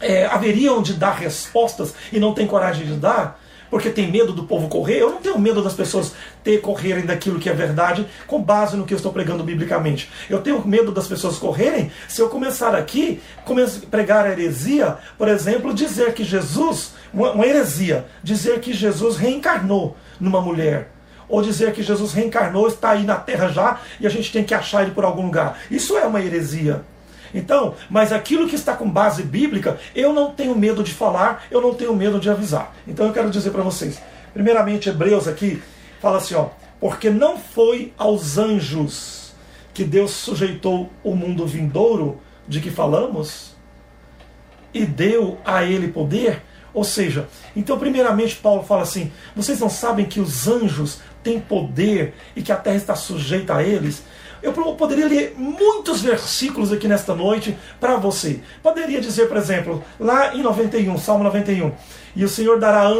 [0.00, 4.44] é, haveriam de dar respostas e não têm coragem de dar porque tem medo do
[4.44, 5.00] povo correr.
[5.00, 8.84] Eu não tenho medo das pessoas ter correrem daquilo que é verdade com base no
[8.84, 10.10] que eu estou pregando biblicamente.
[10.28, 14.96] Eu tenho medo das pessoas correrem se eu começar aqui, começar a pregar a heresia,
[15.16, 20.90] por exemplo, dizer que Jesus, uma, uma heresia, dizer que Jesus reencarnou numa mulher
[21.28, 24.54] ou dizer que Jesus reencarnou, está aí na terra já e a gente tem que
[24.54, 25.58] achar ele por algum lugar.
[25.70, 26.82] Isso é uma heresia.
[27.34, 31.60] Então, mas aquilo que está com base bíblica, eu não tenho medo de falar, eu
[31.60, 32.74] não tenho medo de avisar.
[32.86, 34.00] Então eu quero dizer para vocês,
[34.32, 35.62] primeiramente Hebreus aqui
[36.00, 36.48] fala assim, ó,
[36.80, 39.32] porque não foi aos anjos
[39.74, 43.56] que Deus sujeitou o mundo vindouro de que falamos
[44.72, 50.04] e deu a ele poder, ou seja, então primeiramente Paulo fala assim: vocês não sabem
[50.04, 54.02] que os anjos têm poder e que a terra está sujeita a eles?
[54.42, 58.40] Eu poderia ler muitos versículos aqui nesta noite para você.
[58.62, 61.72] Poderia dizer, por exemplo, lá em 91, Salmo 91,
[62.14, 62.90] e o Senhor dará,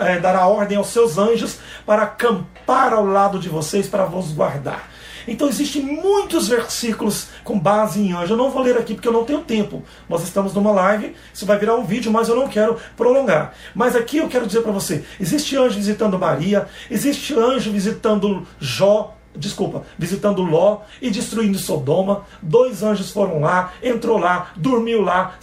[0.00, 4.90] é, dará ordem aos seus anjos para acampar ao lado de vocês para vos guardar.
[5.26, 8.34] Então existem muitos versículos com base em anjo.
[8.34, 9.82] Eu não vou ler aqui porque eu não tenho tempo.
[10.08, 13.54] Nós estamos numa live, isso vai virar um vídeo, mas eu não quero prolongar.
[13.74, 19.16] Mas aqui eu quero dizer para você: existe anjo visitando Maria, existe anjo visitando Jó,
[19.36, 22.24] desculpa, visitando Ló e destruindo Sodoma.
[22.40, 25.34] Dois anjos foram lá, entrou lá, dormiu lá,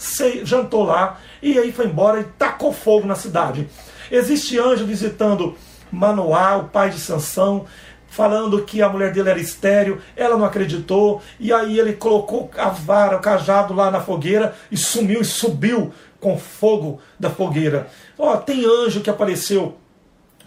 [0.44, 3.68] jantou lá e aí foi embora e tacou fogo na cidade.
[4.10, 5.56] Existe anjo visitando
[5.90, 7.66] Manoá, o pai de Sansão,
[8.08, 12.68] falando que a mulher dele era estéreo, ela não acreditou, e aí ele colocou a
[12.68, 17.88] vara, o cajado lá na fogueira e sumiu e subiu com fogo da fogueira.
[18.18, 19.76] Ó, tem anjo que apareceu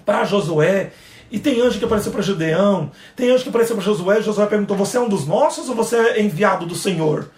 [0.05, 0.91] para Josué
[1.35, 4.77] e tem anjo que apareceu para Gedeão, tem anjo que apareceu para Josué, Josué perguntou:
[4.77, 7.29] Você é um dos nossos ou você é enviado do Senhor?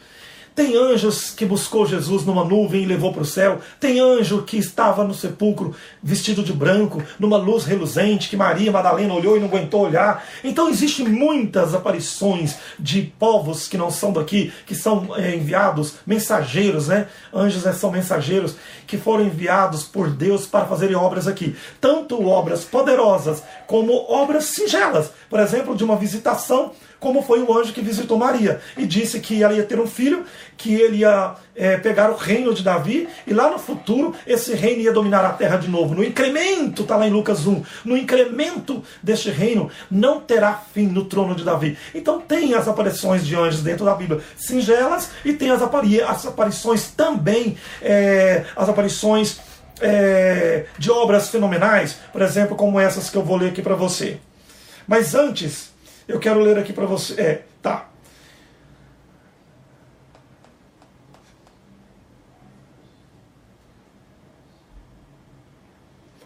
[0.57, 3.59] Tem anjos que buscou Jesus numa nuvem e levou para o céu.
[3.79, 9.13] Tem anjo que estava no sepulcro vestido de branco, numa luz reluzente, que Maria Madalena
[9.13, 10.25] olhou e não aguentou olhar.
[10.43, 16.87] Então existem muitas aparições de povos que não são daqui, que são é, enviados, mensageiros,
[16.87, 17.05] né?
[17.31, 18.55] Anjos é, são mensageiros
[18.87, 21.55] que foram enviados por Deus para fazerem obras aqui.
[21.79, 25.11] Tanto obras poderosas como obras singelas.
[25.29, 29.43] Por exemplo, de uma visitação como foi o anjo que visitou Maria e disse que
[29.43, 30.25] ela ia ter um filho,
[30.57, 34.81] que ele ia é, pegar o reino de Davi e lá no futuro esse reino
[34.81, 35.93] ia dominar a terra de novo.
[35.93, 41.05] No incremento, está lá em Lucas 1, no incremento deste reino não terá fim no
[41.05, 41.77] trono de Davi.
[41.93, 46.25] Então tem as aparições de anjos dentro da Bíblia singelas e tem as, apari as
[46.25, 49.39] aparições também, é, as aparições
[49.79, 54.17] é, de obras fenomenais, por exemplo, como essas que eu vou ler aqui para você.
[54.87, 55.71] Mas antes,
[56.07, 57.21] eu quero ler aqui para você.
[57.21, 57.89] É, tá.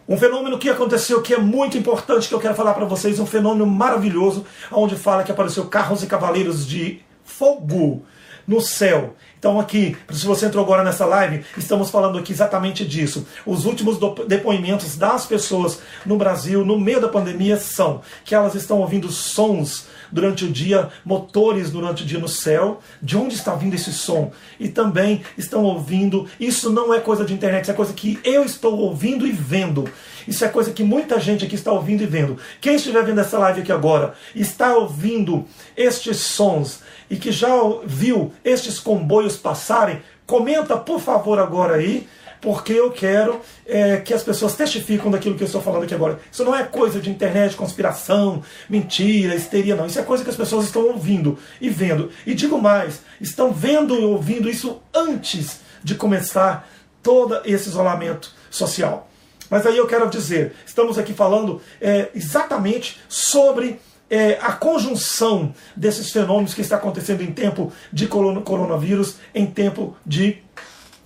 [0.08, 3.24] Um fenômeno que aconteceu que é muito importante, que eu quero falar para vocês, um
[3.24, 8.04] fenômeno maravilhoso, onde fala que apareceu carros e cavaleiros de fogo
[8.46, 9.14] no céu.
[9.42, 13.26] Então, aqui, se você entrou agora nessa live, estamos falando aqui exatamente disso.
[13.44, 18.78] Os últimos depoimentos das pessoas no Brasil, no meio da pandemia, são que elas estão
[18.78, 22.80] ouvindo sons durante o dia, motores durante o dia no céu.
[23.02, 24.30] De onde está vindo esse som?
[24.60, 26.28] E também estão ouvindo.
[26.38, 29.88] Isso não é coisa de internet, isso é coisa que eu estou ouvindo e vendo.
[30.28, 32.38] Isso é coisa que muita gente aqui está ouvindo e vendo.
[32.60, 35.44] Quem estiver vendo essa live aqui agora, está ouvindo
[35.76, 37.50] estes sons e que já
[37.84, 42.06] viu estes comboios passarem, comenta por favor agora aí
[42.42, 46.18] porque eu quero é, que as pessoas testificam daquilo que eu estou falando aqui agora.
[46.30, 49.86] Isso não é coisa de internet, conspiração, mentira, histeria, não.
[49.86, 52.10] Isso é coisa que as pessoas estão ouvindo e vendo.
[52.26, 56.68] E digo mais, estão vendo e ouvindo isso antes de começar
[57.00, 59.08] todo esse isolamento social.
[59.48, 63.78] Mas aí eu quero dizer, estamos aqui falando é, exatamente sobre
[64.10, 70.42] é, a conjunção desses fenômenos que está acontecendo em tempo de coronavírus, em tempo de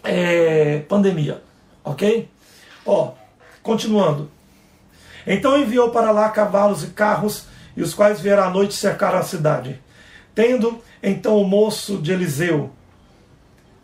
[0.06, 1.42] é, pandemia.
[1.84, 2.28] Ok?
[2.84, 3.12] Ó,
[3.62, 4.30] continuando.
[5.26, 7.46] Então enviou para lá cavalos e carros,
[7.76, 9.80] e os quais vieram à noite cercar a cidade.
[10.34, 12.70] Tendo então o moço de Eliseu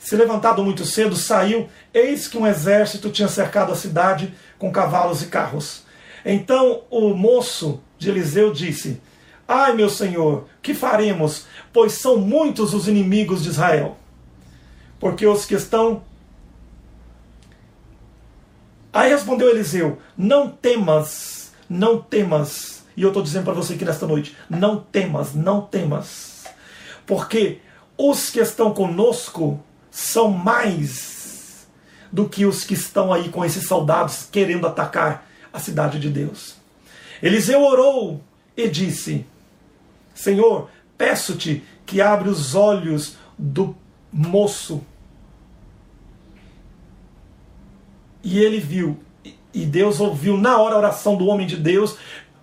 [0.03, 5.23] se levantado muito cedo, saiu, eis que um exército tinha cercado a cidade com cavalos
[5.23, 5.85] e carros.
[6.25, 9.01] Então o moço de Eliseu disse:
[9.47, 11.47] Ai, meu senhor, que faremos?
[11.73, 13.97] Pois são muitos os inimigos de Israel.
[14.99, 16.03] Porque os que estão.
[18.93, 22.85] Aí respondeu Eliseu: Não temas, não temas.
[22.97, 26.45] E eu estou dizendo para você aqui nesta noite: Não temas, não temas.
[27.07, 27.61] Porque
[27.97, 31.67] os que estão conosco são mais
[32.11, 36.57] do que os que estão aí com esses soldados querendo atacar a cidade de Deus.
[37.23, 38.23] Eliseu orou
[38.57, 39.25] e disse:
[40.15, 40.69] Senhor,
[40.99, 43.75] peço-te que abra os olhos do
[44.13, 44.85] moço.
[48.23, 48.99] E ele viu,
[49.53, 51.97] e Deus ouviu na hora a oração do homem de Deus.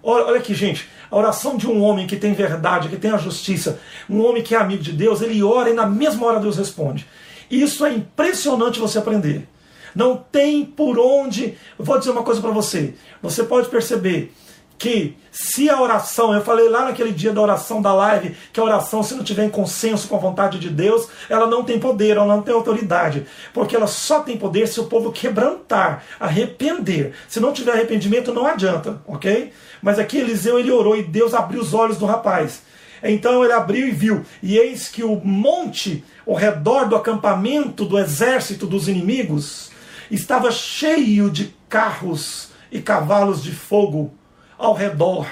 [0.03, 3.80] Olha, aqui, gente, a oração de um homem que tem verdade, que tem a justiça,
[4.09, 7.07] um homem que é amigo de Deus, ele ora e na mesma hora Deus responde.
[7.49, 9.47] Isso é impressionante você aprender.
[9.95, 11.57] Não tem por onde.
[11.77, 12.93] Vou dizer uma coisa para você.
[13.21, 14.34] Você pode perceber
[14.80, 18.63] que se a oração, eu falei lá naquele dia da oração da live, que a
[18.63, 22.15] oração, se não tiver em consenso com a vontade de Deus, ela não tem poder,
[22.15, 23.27] ela não tem autoridade.
[23.53, 27.13] Porque ela só tem poder se o povo quebrantar, arrepender.
[27.27, 29.51] Se não tiver arrependimento, não adianta, ok?
[29.82, 32.63] Mas aqui Eliseu ele orou e Deus abriu os olhos do rapaz.
[33.03, 37.97] Então ele abriu e viu, e eis que o monte ao redor do acampamento do
[37.97, 39.71] exército dos inimigos
[40.11, 44.13] estava cheio de carros e cavalos de fogo
[44.60, 45.26] ao redor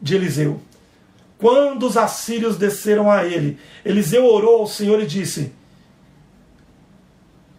[0.00, 0.60] de Eliseu.
[1.36, 5.52] Quando os assírios desceram a ele, Eliseu orou ao Senhor e disse: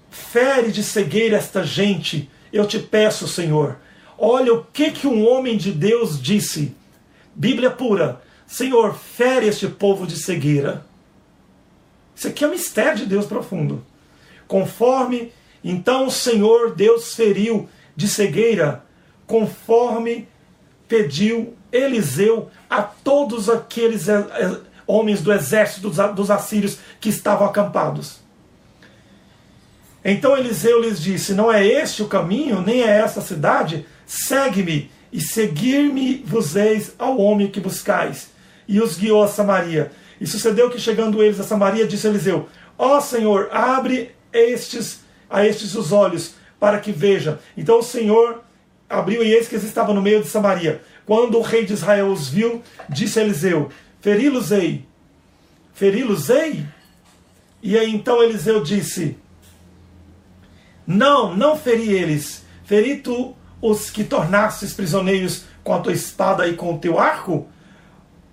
[0.09, 3.77] Fere de cegueira esta gente, eu te peço, Senhor.
[4.17, 6.75] Olha o que, que um homem de Deus disse.
[7.35, 8.19] Bíblia pura.
[8.47, 10.85] Senhor, fere este povo de cegueira.
[12.15, 13.85] Isso aqui é um mistério de Deus profundo.
[14.47, 15.31] Conforme
[15.63, 18.86] então o Senhor Deus feriu de cegueira,
[19.27, 20.27] conforme
[20.87, 24.57] pediu Eliseu a todos aqueles eh, eh,
[24.87, 28.21] homens do exército dos assírios que estavam acampados.
[30.03, 33.85] Então Eliseu lhes disse: Não é este o caminho, nem é esta a cidade?
[34.05, 38.29] Segue-me e seguir-me-vos-eis ao homem que buscais.
[38.67, 39.91] E os guiou a Samaria.
[40.19, 42.47] E sucedeu que, chegando eles a Samaria, disse Eliseu:
[42.77, 47.37] Ó Senhor, abre estes a estes os olhos, para que vejam.
[47.57, 48.43] Então o Senhor
[48.89, 50.81] abriu e eis que eles estavam no meio de Samaria.
[51.05, 53.69] Quando o rei de Israel os viu, disse a Eliseu:
[54.01, 54.85] Feri-los-ei.
[55.73, 56.65] Feri-los-ei?
[57.61, 59.17] E aí então Eliseu disse:
[60.85, 62.45] Não, não feri eles.
[62.63, 67.47] Feri tu os que tornastes prisioneiros com a tua espada e com o teu arco?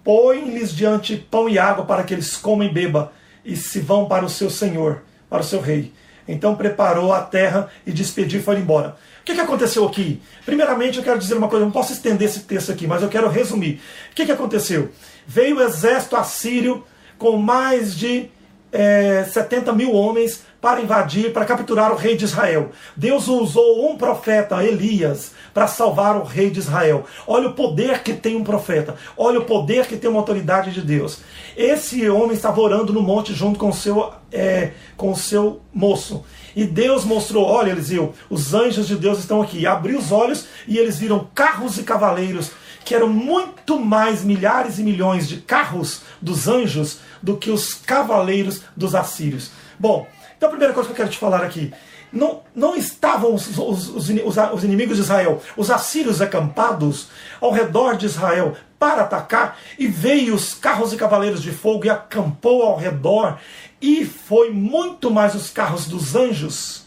[0.02, 3.08] Põe-lhes diante pão e água para que eles comam e bebam,
[3.44, 5.92] e se vão para o seu senhor, para o seu rei.
[6.28, 8.96] Então preparou a terra e despediu e foi embora.
[9.24, 10.20] O que, que aconteceu aqui?
[10.44, 13.26] Primeiramente, eu quero dizer uma coisa, não posso estender esse texto aqui, mas eu quero
[13.26, 13.80] resumir.
[14.12, 14.90] O que, que aconteceu?
[15.26, 16.84] Veio o exército assírio
[17.16, 18.28] com mais de
[18.70, 22.70] é, eh, 70 mil homens para invadir, para capturar o rei de Israel.
[22.94, 27.06] Deus usou um profeta, Elias, para salvar o rei de Israel.
[27.26, 28.94] Olha o poder que tem um profeta.
[29.16, 31.20] Olha o poder que tem uma autoridade de Deus.
[31.56, 36.26] Esse homem estava orando no monte junto com seu, é, com seu moço.
[36.54, 39.66] E Deus mostrou: olha, Eliseu, os anjos de Deus estão aqui.
[39.66, 42.50] Abriu os olhos e eles viram carros e cavaleiros,
[42.84, 48.62] que eram muito mais milhares e milhões de carros dos anjos do que os cavaleiros
[48.76, 49.50] dos assírios.
[49.78, 51.72] Bom, então a primeira coisa que eu quero te falar aqui,
[52.12, 57.08] não, não estavam os, os, os, os, inimigos de Israel, os assírios acampados
[57.40, 58.54] ao redor de Israel
[58.84, 63.38] para atacar, e veio os carros e cavaleiros de fogo e acampou ao redor,
[63.80, 66.84] e foi muito mais os carros dos anjos.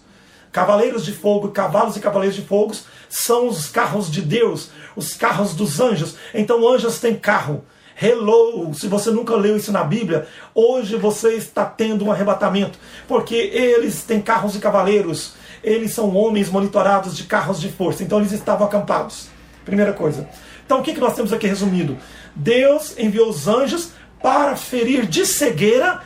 [0.52, 2.76] Cavaleiros de fogo, cavalos e cavaleiros de fogo
[3.10, 6.16] são os carros de Deus, os carros dos anjos.
[6.36, 7.66] Então anjos têm carro.
[8.00, 8.72] Hello!
[8.76, 12.78] Se você nunca leu isso na Bíblia, hoje você está tendo um arrebatamento,
[13.08, 15.34] porque eles têm carros e cavaleiros,
[15.64, 19.36] eles são homens monitorados de carros de força, então eles estavam acampados.
[19.68, 20.26] Primeira coisa.
[20.66, 21.98] Então o que nós temos aqui resumido?
[22.34, 23.90] Deus enviou os anjos
[24.22, 26.02] para ferir de cegueira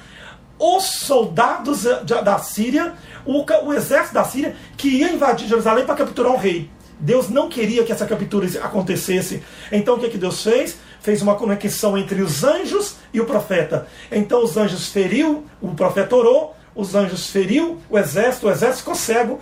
[0.58, 2.94] os soldados da Síria,
[3.24, 6.72] o, exército da Síria, que ia invadir Jerusalém para capturar o rei.
[7.00, 9.44] Deus não queria que essa captura acontecesse.
[9.72, 10.78] Então o que, que Deus fez?
[11.00, 13.88] Fez uma conexão entre os anjos e o profeta.
[14.12, 18.96] Então os anjos feriu, o profeta orou, os anjos feriu o exército, o exército ficou
[18.96, 19.40] cego.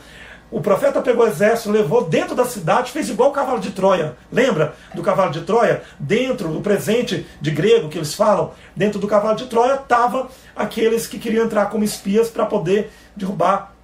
[0.52, 4.16] O profeta pegou o exército, levou dentro da cidade, fez igual o cavalo de Troia.
[4.32, 5.84] Lembra do cavalo de Troia?
[6.00, 11.06] Dentro do presente de grego que eles falam, dentro do cavalo de Troia estavam aqueles
[11.06, 13.76] que queriam entrar como espias para poder derrubar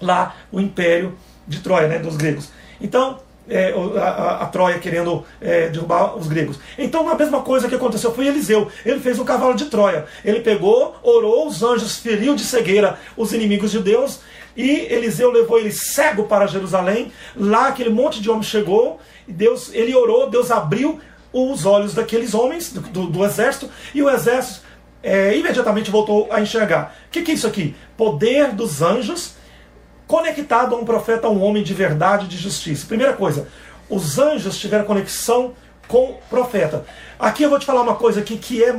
[0.00, 2.50] lá o império de Troia, né, dos gregos.
[2.80, 6.58] Então, é, a, a, a, Troia querendo é, derrubar os gregos.
[6.78, 8.70] Então a mesma coisa que aconteceu foi Eliseu.
[8.86, 10.06] Ele fez um cavalo de Troia.
[10.24, 14.20] Ele pegou, orou, os anjos feriu de cegueira os inimigos de Deus.
[14.56, 17.12] E Eliseu levou ele cego para Jerusalém.
[17.36, 19.00] Lá aquele monte de homens chegou.
[19.26, 21.00] E Deus, ele orou, Deus abriu
[21.32, 23.70] os olhos daqueles homens do, do, do exército.
[23.94, 24.62] E o exército
[25.02, 26.94] é, imediatamente voltou a enxergar.
[27.06, 27.74] O que, que é isso aqui?
[27.96, 29.34] Poder dos anjos
[30.06, 32.86] conectado a um profeta, a um homem de verdade de justiça.
[32.86, 33.46] Primeira coisa,
[33.88, 35.54] os anjos tiveram conexão
[35.86, 36.84] com o profeta.
[37.18, 38.72] Aqui eu vou te falar uma coisa aqui que é,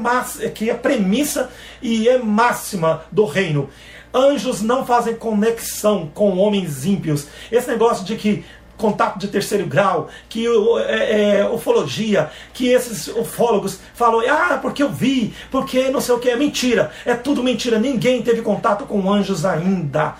[0.49, 1.49] que é premissa
[1.81, 3.69] e é máxima do reino.
[4.13, 7.27] Anjos não fazem conexão com homens ímpios.
[7.51, 8.43] Esse negócio de que
[8.81, 10.47] contato de terceiro grau, que
[10.87, 16.19] é, é, ufologia, que esses ufólogos falam, ah, porque eu vi, porque não sei o
[16.19, 20.15] que, é mentira, é tudo mentira, ninguém teve contato com anjos ainda.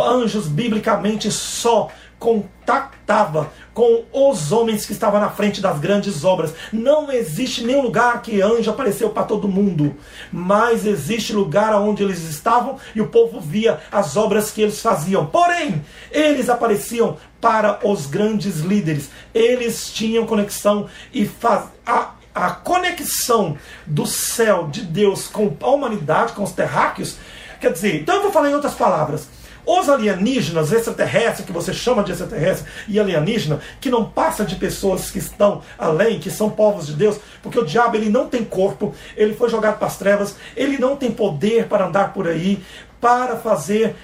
[0.00, 1.90] Anjos, biblicamente, só
[2.24, 6.54] contactava com os homens que estavam na frente das grandes obras.
[6.72, 9.94] Não existe nenhum lugar que anjo apareceu para todo mundo,
[10.32, 15.26] mas existe lugar onde eles estavam e o povo via as obras que eles faziam.
[15.26, 19.10] Porém, eles apareciam para os grandes líderes.
[19.34, 21.64] Eles tinham conexão e faz...
[21.84, 27.18] a, a conexão do céu de Deus com a humanidade, com os terráqueos.
[27.60, 29.28] Quer dizer, então eu vou falar em outras palavras.
[29.66, 35.10] Os alienígenas, extraterrestres, que você chama de extraterrestre e alienígena, que não passa de pessoas
[35.10, 38.94] que estão além, que são povos de Deus, porque o diabo ele não tem corpo,
[39.16, 42.62] ele foi jogado para as trevas, ele não tem poder para andar por aí,
[43.00, 43.96] para fazer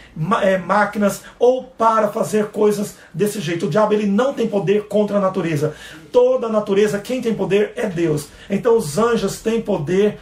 [0.42, 3.64] é, máquinas ou para fazer coisas desse jeito.
[3.64, 5.74] O diabo ele não tem poder contra a natureza.
[6.12, 8.28] Toda a natureza, quem tem poder é Deus.
[8.50, 10.18] Então os anjos têm poder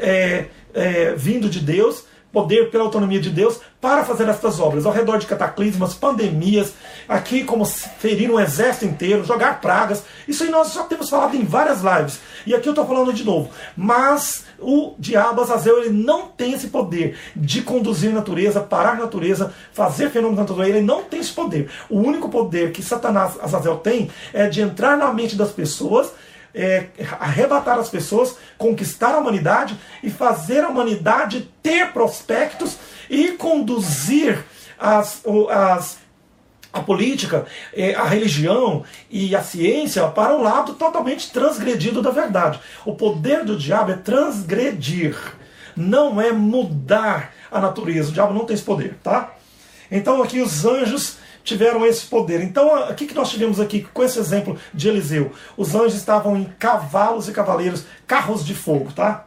[0.00, 2.04] é, é, vindo de Deus
[2.36, 6.74] poder pela autonomia de Deus para fazer estas obras, ao redor de cataclismas, pandemias,
[7.08, 10.02] aqui como ferir um exército inteiro, jogar pragas.
[10.28, 12.20] Isso aí nós já temos falado em várias lives.
[12.46, 13.48] E aqui eu estou falando de novo.
[13.74, 18.96] Mas o diabo Azazel ele não tem esse poder de conduzir a natureza, parar a
[18.96, 20.68] natureza, fazer fenômenos naturais.
[20.68, 21.70] Ele não tem esse poder.
[21.88, 26.12] O único poder que Satanás Azazel tem é de entrar na mente das pessoas
[26.56, 26.86] é,
[27.20, 32.78] arrebatar as pessoas, conquistar a humanidade e fazer a humanidade ter prospectos
[33.10, 34.42] e conduzir
[34.78, 35.98] as, as
[36.72, 42.60] a política, é, a religião e a ciência para um lado totalmente transgredido da verdade.
[42.84, 45.16] O poder do diabo é transgredir,
[45.74, 48.10] não é mudar a natureza.
[48.10, 49.34] O diabo não tem esse poder, tá?
[49.90, 51.16] Então aqui os anjos
[51.46, 52.42] tiveram esse poder.
[52.42, 55.32] Então, o que nós tivemos aqui com esse exemplo de Eliseu?
[55.56, 59.26] Os anjos estavam em cavalos e cavaleiros, carros de fogo, tá?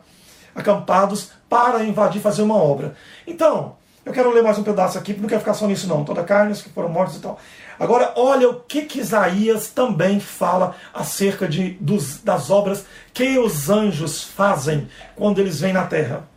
[0.54, 2.94] Acampados para invadir, fazer uma obra.
[3.26, 6.04] Então, eu quero ler mais um pedaço aqui, porque não quero ficar só nisso não.
[6.04, 7.40] Toda carne, os que foram mortos e tal.
[7.80, 13.70] Agora, olha o que, que Isaías também fala acerca de, dos, das obras que os
[13.70, 16.28] anjos fazem quando eles vêm na terra.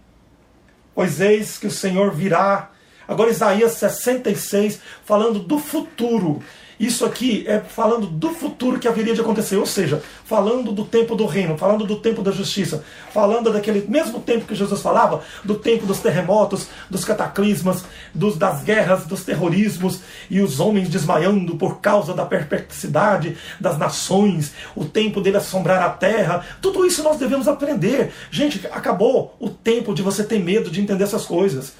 [0.95, 2.72] Pois eis que o Senhor virá
[3.07, 6.43] Agora, Isaías 66, falando do futuro.
[6.83, 11.15] Isso aqui é falando do futuro que haveria de acontecer, ou seja, falando do tempo
[11.15, 12.83] do reino, falando do tempo da justiça,
[13.13, 18.65] falando daquele mesmo tempo que Jesus falava, do tempo dos terremotos, dos cataclismas, dos, das
[18.65, 25.21] guerras, dos terrorismos e os homens desmaiando por causa da perplexidade das nações, o tempo
[25.21, 26.45] dele assombrar a terra.
[26.61, 28.13] Tudo isso nós devemos aprender.
[28.29, 31.75] Gente, acabou o tempo de você ter medo de entender essas coisas.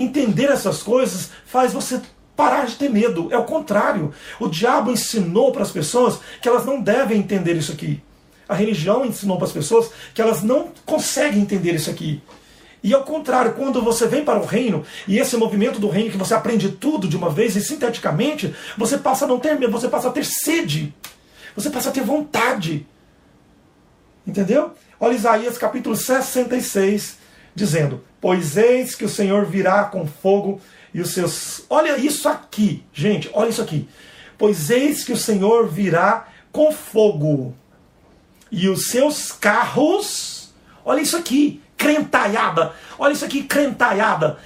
[0.00, 2.00] Entender essas coisas faz você
[2.36, 3.28] parar de ter medo.
[3.32, 4.12] É o contrário.
[4.38, 8.00] O diabo ensinou para as pessoas que elas não devem entender isso aqui.
[8.48, 12.22] A religião ensinou para as pessoas que elas não conseguem entender isso aqui.
[12.82, 16.16] E ao contrário, quando você vem para o reino, e esse movimento do reino que
[16.16, 19.88] você aprende tudo de uma vez e sinteticamente, você passa a não ter medo, você
[19.88, 20.94] passa a ter sede.
[21.56, 22.86] Você passa a ter vontade.
[24.24, 24.72] Entendeu?
[25.00, 27.18] Olha Isaías capítulo 66,
[27.54, 30.60] dizendo: Pois eis que o Senhor virá com fogo
[30.92, 31.64] e os seus.
[31.68, 33.88] Olha isso aqui, gente, olha isso aqui.
[34.36, 37.54] Pois eis que o Senhor virá com fogo
[38.50, 40.50] e os seus carros.
[40.84, 42.72] Olha isso aqui, crentaiada.
[42.98, 44.38] Olha isso aqui, crentaiada.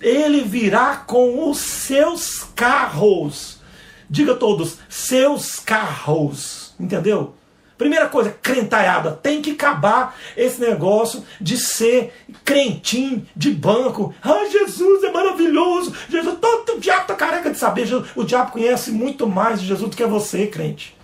[0.00, 3.60] Ele virá com os seus carros.
[4.08, 6.74] diga todos, seus carros.
[6.80, 7.34] Entendeu?
[7.80, 12.12] Primeira coisa, crentaiada, tem que acabar esse negócio de ser
[12.44, 14.14] crentinho de banco.
[14.22, 15.94] Ah, Jesus é maravilhoso.
[16.10, 17.88] Jesus, todo o diabo tá careca de saber.
[18.14, 20.94] O diabo conhece muito mais de Jesus do que você, crente.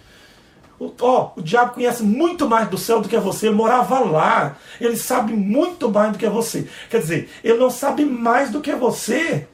[0.78, 4.58] O, ó, o diabo conhece muito mais do céu do que você, ele morava lá.
[4.78, 6.68] Ele sabe muito mais do que você.
[6.90, 9.48] Quer dizer, ele não sabe mais do que você.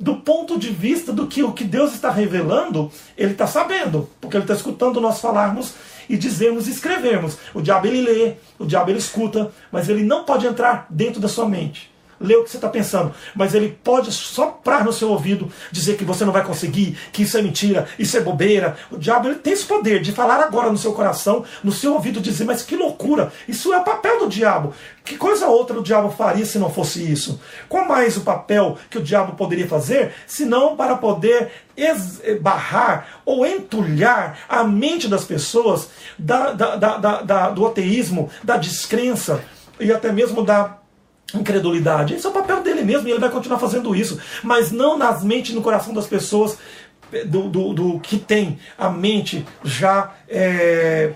[0.00, 4.36] Do ponto de vista do que o que Deus está revelando, ele está sabendo, porque
[4.36, 5.74] ele está escutando nós falarmos
[6.08, 7.36] e dizermos e escrevermos.
[7.52, 11.28] O diabo ele lê, o diabo ele escuta, mas ele não pode entrar dentro da
[11.28, 11.90] sua mente
[12.20, 16.04] ler o que você está pensando, mas ele pode soprar no seu ouvido, dizer que
[16.04, 18.76] você não vai conseguir, que isso é mentira, isso é bobeira.
[18.90, 22.20] O diabo ele tem esse poder de falar agora no seu coração, no seu ouvido,
[22.20, 24.74] dizer, mas que loucura, isso é o papel do diabo.
[25.04, 27.40] Que coisa outra o diabo faria se não fosse isso?
[27.68, 33.46] Qual mais o papel que o diabo poderia fazer, se não para poder esbarrar ou
[33.46, 35.88] entulhar a mente das pessoas
[36.18, 39.42] da, da, da, da, do ateísmo, da descrença
[39.80, 40.77] e até mesmo da
[41.34, 42.14] incredulidade.
[42.14, 45.22] Esse é o papel dele mesmo e ele vai continuar fazendo isso, mas não nas
[45.22, 46.56] mentes e no coração das pessoas
[47.12, 51.12] eh, do, do, do que tem a mente já é,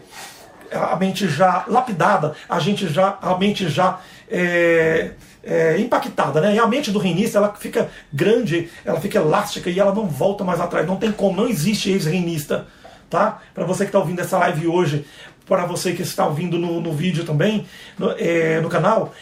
[0.70, 4.00] a mente já lapidada, a gente já a mente já
[4.30, 6.54] é, é, impactada, né?
[6.54, 10.44] E a mente do reinista ela fica grande, ela fica elástica e ela não volta
[10.44, 10.86] mais atrás.
[10.86, 12.66] Não tem como, não existe ex-reinista,
[13.10, 13.40] tá?
[13.52, 15.04] Para você que está ouvindo essa live hoje,
[15.46, 17.66] para você que está ouvindo no, no vídeo também,
[17.98, 19.12] no, é, no canal,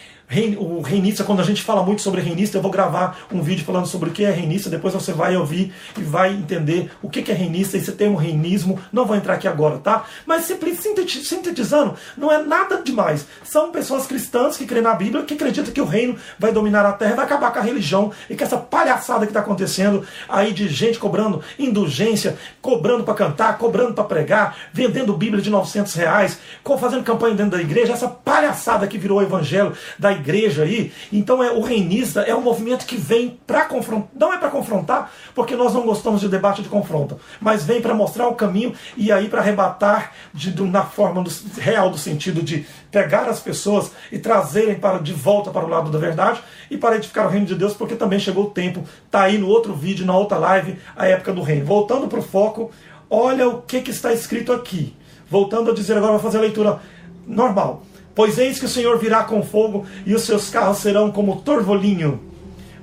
[0.59, 3.87] o reinista, quando a gente fala muito sobre reinista, eu vou gravar um vídeo falando
[3.87, 7.35] sobre o que é reinista, depois você vai ouvir e vai entender o que é
[7.35, 10.05] reinista, esse termo reinismo, não vou entrar aqui agora, tá?
[10.25, 13.27] Mas sintetizando, não é nada demais.
[13.43, 16.93] São pessoas cristãs que creem na Bíblia, que acreditam que o reino vai dominar a
[16.93, 20.69] terra, vai acabar com a religião e com essa palhaçada que está acontecendo aí de
[20.69, 26.39] gente cobrando indulgência, cobrando para cantar, cobrando para pregar, vendendo Bíblia de 900 reais,
[26.79, 30.93] fazendo campanha dentro da igreja, essa palhaçada que virou o evangelho da igreja igreja aí.
[31.13, 35.13] Então é o reinista é um movimento que vem para confrontar, não é para confrontar,
[35.35, 39.11] porque nós não gostamos de debate de confronto, mas vem para mostrar o caminho e
[39.11, 43.93] aí para arrebatar de, de, na forma do, real do sentido de pegar as pessoas
[44.13, 46.41] e trazerem para de volta para o lado da verdade
[46.71, 48.85] e para edificar o reino de Deus, porque também chegou o tempo.
[49.11, 51.65] Tá aí no outro vídeo, na outra live, a época do reino.
[51.65, 52.71] Voltando para o foco,
[53.09, 54.95] olha o que, que está escrito aqui.
[55.29, 56.81] Voltando a dizer agora, vou fazer a leitura
[57.27, 57.83] normal.
[58.15, 62.21] Pois eis que o Senhor virá com fogo e os seus carros serão como torvolinho.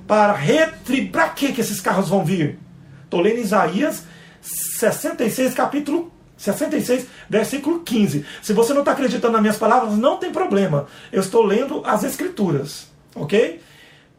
[0.08, 1.12] Para retribuir.
[1.12, 2.58] Para que, esses carros vão vir?
[3.04, 4.04] Estou lendo Isaías
[4.42, 8.26] 66, capítulo 66, versículo 15.
[8.42, 10.88] Se você não está acreditando nas minhas palavras, não tem problema.
[11.12, 12.88] Eu estou lendo as Escrituras.
[13.16, 13.62] Ok?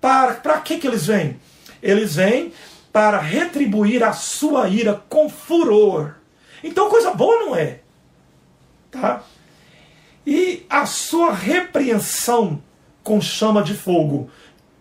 [0.00, 1.38] Para, para que, que eles vêm?
[1.82, 2.52] Eles vêm
[2.92, 6.14] para retribuir a sua ira com furor.
[6.62, 7.80] Então, coisa boa não é.
[8.90, 9.22] Tá?
[10.28, 12.60] E a sua repreensão
[13.02, 14.28] com chama de fogo.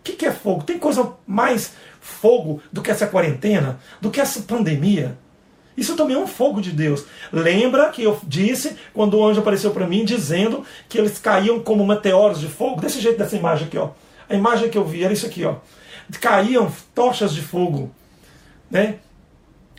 [0.00, 0.62] O que, que é fogo?
[0.62, 1.72] Tem coisa mais
[2.02, 5.16] fogo do que essa quarentena, do que essa pandemia?
[5.74, 7.06] Isso também é um fogo de Deus.
[7.32, 11.86] Lembra que eu disse quando o anjo apareceu para mim dizendo que eles caíam como
[11.86, 12.82] meteoros de fogo?
[12.82, 13.92] Desse jeito, dessa imagem aqui, ó.
[14.28, 15.54] A imagem que eu vi era isso aqui, ó.
[16.20, 17.90] Caíam tochas de fogo,
[18.70, 18.96] né?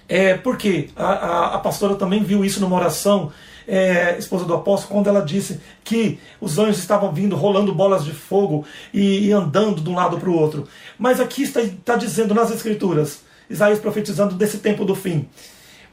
[0.08, 3.32] É porque a, a, a pastora também viu isso numa oração
[3.70, 8.12] é, esposa do apóstolo, quando ela disse que os anjos estavam vindo rolando bolas de
[8.12, 10.68] fogo e, e andando de um lado para o outro.
[10.98, 15.30] Mas aqui está, está dizendo nas Escrituras, Isaías profetizando desse tempo do fim,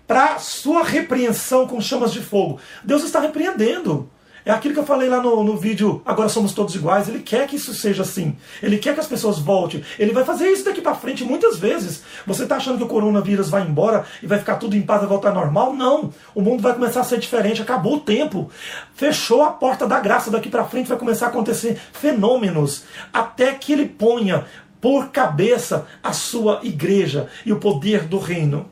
[0.07, 2.59] para sua repreensão com chamas de fogo.
[2.83, 4.09] Deus está repreendendo.
[4.47, 7.09] É aquilo que eu falei lá no, no vídeo, agora somos todos iguais.
[7.09, 8.37] Ele quer que isso seja assim.
[8.63, 9.83] Ele quer que as pessoas voltem.
[9.99, 12.05] Ele vai fazer isso daqui para frente muitas vezes.
[12.25, 15.07] Você está achando que o coronavírus vai embora e vai ficar tudo em paz e
[15.07, 15.75] voltar normal?
[15.75, 16.13] Não.
[16.33, 17.61] O mundo vai começar a ser diferente.
[17.61, 18.49] Acabou o tempo.
[18.95, 20.31] Fechou a porta da graça.
[20.31, 24.45] Daqui para frente vai começar a acontecer fenômenos até que ele ponha
[24.81, 28.71] por cabeça a sua igreja e o poder do reino.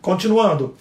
[0.00, 0.76] Continuando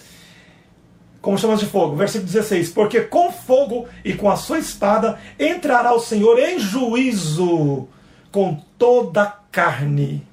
[1.23, 1.95] como chamas de fogo.
[1.95, 7.87] Versículo 16: Porque com fogo e com a sua espada entrará o Senhor em juízo
[8.29, 10.27] com toda a carne.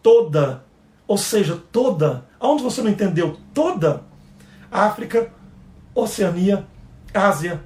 [0.00, 0.64] Toda,
[1.06, 2.24] ou seja, toda.
[2.38, 3.36] Aonde você não entendeu?
[3.52, 4.04] Toda.
[4.70, 5.32] África,
[5.92, 6.64] Oceania,
[7.12, 7.60] Ásia,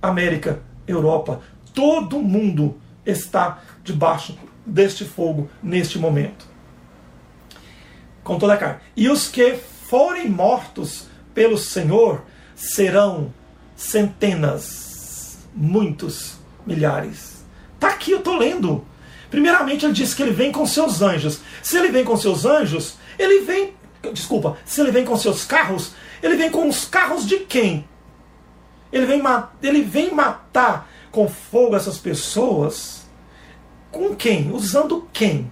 [0.00, 1.40] América, Europa.
[1.72, 6.46] Todo mundo está debaixo deste fogo neste momento.
[8.22, 8.80] Com toda a carne.
[8.94, 12.22] E os que forem mortos pelo Senhor
[12.54, 13.32] serão
[13.76, 16.34] centenas, muitos,
[16.66, 17.44] milhares.
[17.74, 18.84] Está aqui, eu estou lendo.
[19.30, 21.40] Primeiramente, ele diz que ele vem com seus anjos.
[21.62, 23.74] Se ele vem com seus anjos, ele vem
[24.10, 27.86] desculpa, se ele vem com seus carros, ele vem com os carros de quem?
[28.92, 29.22] Ele vem,
[29.62, 33.06] ele vem matar com fogo essas pessoas.
[33.90, 34.50] Com quem?
[34.50, 35.50] Usando quem?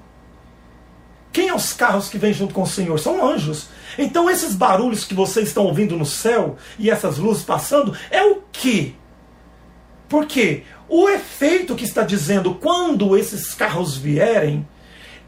[1.32, 2.98] Quem é os carros que vêm junto com o Senhor?
[2.98, 3.68] São anjos.
[3.96, 8.42] Então esses barulhos que vocês estão ouvindo no céu e essas luzes passando é o
[8.52, 8.96] que?
[10.08, 14.66] Porque o efeito que está dizendo quando esses carros vierem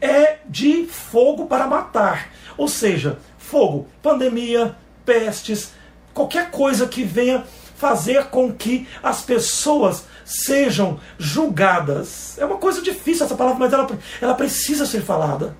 [0.01, 2.29] é de fogo para matar.
[2.57, 4.75] Ou seja, fogo, pandemia,
[5.05, 5.71] pestes,
[6.13, 7.45] qualquer coisa que venha
[7.77, 12.37] fazer com que as pessoas sejam julgadas.
[12.37, 13.87] É uma coisa difícil essa palavra, mas ela,
[14.21, 15.55] ela precisa ser falada.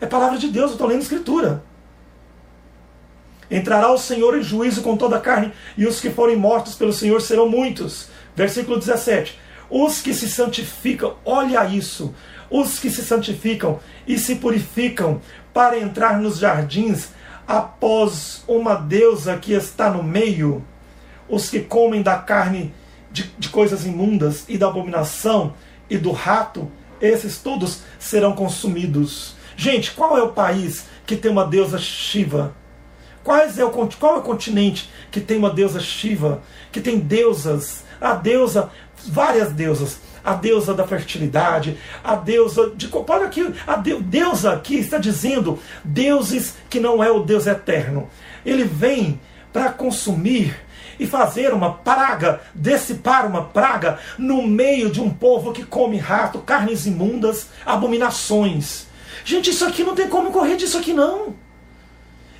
[0.00, 1.62] É palavra de Deus, eu estou lendo Escritura.
[3.50, 6.92] Entrará o Senhor em juízo com toda a carne, e os que forem mortos pelo
[6.92, 8.08] Senhor serão muitos.
[8.34, 9.38] Versículo 17.
[9.68, 12.14] Os que se santificam, olha isso,
[12.48, 15.20] os que se santificam e se purificam
[15.52, 17.08] para entrar nos jardins
[17.46, 20.64] após uma deusa que está no meio,
[21.28, 22.72] os que comem da carne
[23.10, 25.54] de, de coisas imundas e da abominação
[25.88, 26.70] e do rato,
[27.00, 29.34] esses todos serão consumidos.
[29.60, 32.54] Gente, qual é o país que tem uma deusa Shiva?
[33.22, 36.42] Quais é o, qual é o continente que tem uma deusa Shiva?
[36.72, 38.70] Que tem deusas, a deusa,
[39.06, 40.00] várias deusas.
[40.24, 42.88] A deusa da fertilidade, a deusa de.
[42.90, 48.08] Olha aqui, a deusa aqui está dizendo deuses que não é o Deus eterno.
[48.46, 49.20] Ele vem
[49.52, 50.56] para consumir
[50.98, 56.38] e fazer uma praga, dissipar uma praga no meio de um povo que come rato,
[56.38, 58.88] carnes imundas, abominações.
[59.24, 61.34] Gente, isso aqui não tem como correr disso aqui não.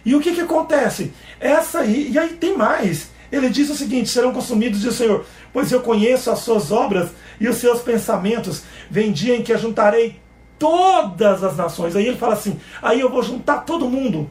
[0.04, 1.12] E o que, que acontece?
[1.38, 3.10] Essa aí, e aí tem mais.
[3.30, 7.10] Ele diz o seguinte: serão consumidos, diz o Senhor, pois eu conheço as suas obras
[7.38, 8.62] e os seus pensamentos.
[8.90, 10.20] Vem dia em que ajuntarei
[10.58, 11.94] todas as nações.
[11.94, 14.30] Aí ele fala assim: aí eu vou juntar todo mundo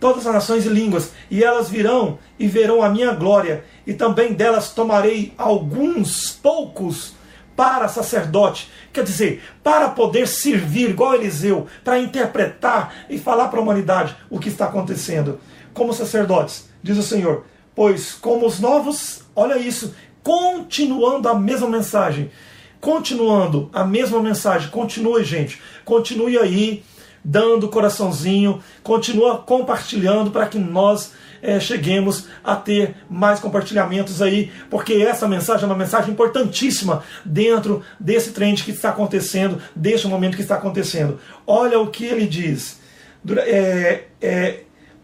[0.00, 4.32] todas as nações e línguas, e elas virão e verão a minha glória, e também
[4.32, 7.14] delas tomarei alguns poucos
[7.60, 13.62] para sacerdote, quer dizer, para poder servir, igual Eliseu, para interpretar e falar para a
[13.62, 15.38] humanidade o que está acontecendo.
[15.74, 17.44] Como sacerdotes, diz o Senhor,
[17.74, 22.30] pois como os novos, olha isso, continuando a mesma mensagem,
[22.80, 26.82] continuando a mesma mensagem, continue, gente, continue aí
[27.22, 31.12] dando coraçãozinho, continua compartilhando para que nós
[31.42, 37.82] é, cheguemos a ter mais compartilhamentos aí, porque essa mensagem é uma mensagem importantíssima dentro
[37.98, 41.18] desse trend que está acontecendo, deste momento que está acontecendo.
[41.46, 42.78] Olha o que ele diz.
[43.38, 44.60] É, é,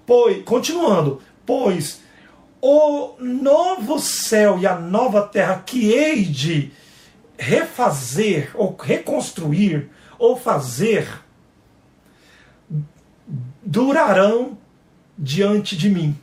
[0.06, 2.00] pois, continuando, pois
[2.60, 6.72] o novo céu e a nova terra que hei de
[7.38, 11.06] refazer, ou reconstruir, ou fazer,
[13.62, 14.56] durarão
[15.18, 16.16] diante de mim.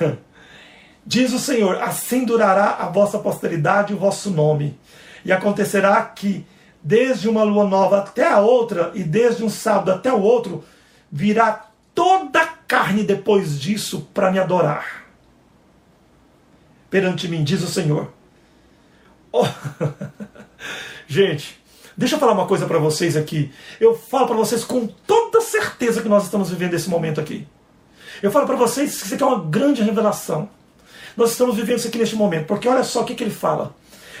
[1.04, 4.78] Diz o Senhor: assim durará a vossa posteridade e o vosso nome.
[5.24, 6.46] E acontecerá que,
[6.82, 10.64] desde uma lua nova até a outra, e desde um sábado até o outro,
[11.10, 15.04] virá toda a carne depois disso para me adorar.
[16.90, 18.12] Perante mim, diz o Senhor.
[19.32, 19.44] Oh.
[21.06, 21.60] Gente,
[21.96, 23.50] Deixa eu falar uma coisa para vocês aqui.
[23.80, 27.48] Eu falo para vocês com toda certeza que nós estamos vivendo esse momento aqui.
[28.22, 30.48] Eu falo para vocês que isso aqui é uma grande revelação.
[31.16, 33.74] Nós estamos vivendo isso aqui neste momento, porque olha só o que, que ele fala.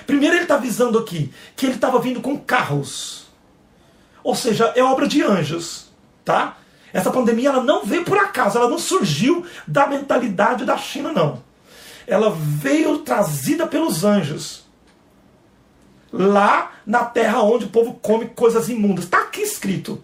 [0.06, 3.26] Primeiro, ele está avisando aqui que ele estava vindo com carros.
[4.22, 5.86] Ou seja, é obra de anjos.
[6.24, 6.56] Tá?
[6.92, 11.42] Essa pandemia ela não veio por acaso, ela não surgiu da mentalidade da China, não.
[12.06, 14.64] Ela veio trazida pelos anjos
[16.12, 19.04] lá na terra onde o povo come coisas imundas.
[19.04, 20.02] Está aqui escrito.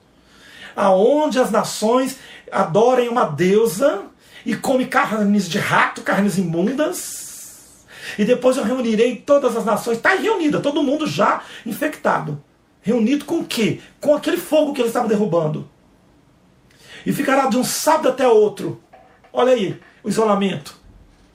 [0.74, 2.18] Aonde as nações
[2.52, 4.02] adorem uma deusa
[4.44, 7.86] e come carnes de rato, carnes imundas.
[8.18, 9.96] E depois eu reunirei todas as nações.
[9.96, 12.42] Está reunida, todo mundo já infectado.
[12.82, 13.80] Reunido com o quê?
[14.00, 15.68] Com aquele fogo que eles estavam derrubando.
[17.06, 18.82] E ficará de um sábado até outro.
[19.32, 20.76] Olha aí, o isolamento.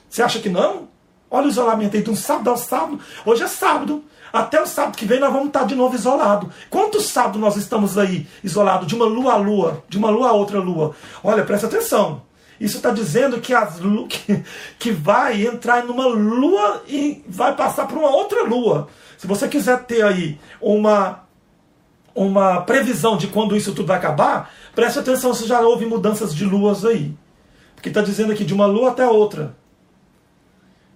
[0.08, 0.88] Você acha que não?
[1.30, 3.00] Olha o isolamento aí, de um sábado ao sábado.
[3.24, 4.04] Hoje é sábado.
[4.32, 6.50] Até o sábado que vem nós vamos estar de novo isolados.
[6.68, 8.86] Quantos sábados nós estamos aí isolados?
[8.86, 10.94] De uma lua a lua, de uma lua a outra lua.
[11.22, 12.22] Olha, presta atenção.
[12.60, 14.44] Isso está dizendo que, as, que,
[14.78, 18.88] que vai entrar numa lua e vai passar por uma outra lua.
[19.16, 21.24] Se você quiser ter aí uma,
[22.14, 26.44] uma previsão de quando isso tudo vai acabar, preste atenção se já houve mudanças de
[26.44, 27.16] luas aí.
[27.74, 29.56] Porque está dizendo aqui de uma lua até outra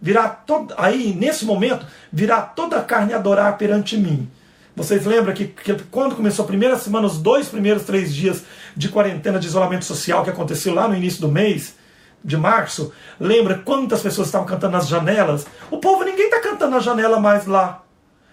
[0.03, 4.29] virá todo, aí nesse momento virá toda a carne adorar perante mim.
[4.75, 8.43] Vocês lembram que, que, quando começou a primeira semana, os dois primeiros três dias
[8.77, 11.77] de quarentena de isolamento social que aconteceu lá no início do mês
[12.25, 15.47] de março, lembra quantas pessoas estavam cantando nas janelas?
[15.71, 17.82] O povo, ninguém está cantando na janela mais lá.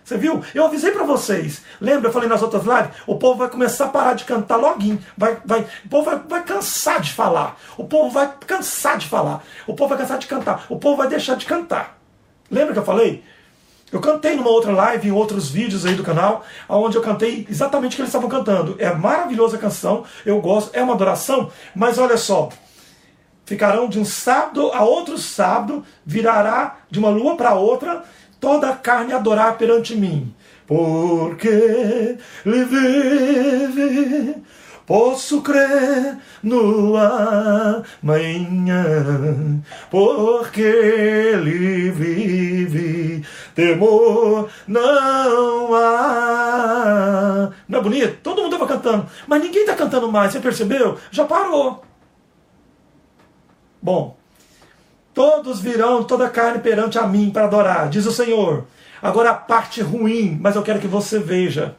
[0.09, 0.43] Você viu?
[0.55, 1.61] Eu avisei para vocês.
[1.79, 2.09] Lembra?
[2.09, 2.89] Eu falei nas outras lives.
[3.05, 4.99] O povo vai começar a parar de cantar login.
[5.15, 7.59] Vai, vai, o povo vai, vai cansar de falar.
[7.77, 9.43] O povo vai cansar de falar.
[9.67, 10.65] O povo vai cansar de cantar.
[10.67, 11.99] O povo vai deixar de cantar.
[12.49, 13.23] Lembra que eu falei?
[13.91, 17.93] Eu cantei numa outra live, em outros vídeos aí do canal, onde eu cantei exatamente
[17.93, 18.77] o que eles estavam cantando.
[18.79, 22.49] É maravilhosa a canção, eu gosto, é uma adoração, mas olha só.
[23.45, 28.03] Ficarão de um sábado a outro sábado, virará de uma lua para outra,
[28.39, 30.33] toda a carne adorar perante mim.
[30.67, 31.47] Porque
[32.45, 34.35] ele vive,
[34.85, 36.95] posso crer no
[38.03, 38.83] amanhã,
[39.89, 43.25] porque ele vive,
[43.55, 47.49] temor não há.
[47.67, 48.19] Não é bonito?
[48.21, 50.99] Todo mundo estava cantando, mas ninguém está cantando mais, você percebeu?
[51.09, 51.83] Já parou.
[53.81, 54.18] Bom,
[55.19, 58.63] todos virão toda carne perante a mim para adorar, diz o Senhor.
[59.01, 61.75] Agora a parte ruim, mas eu quero que você veja.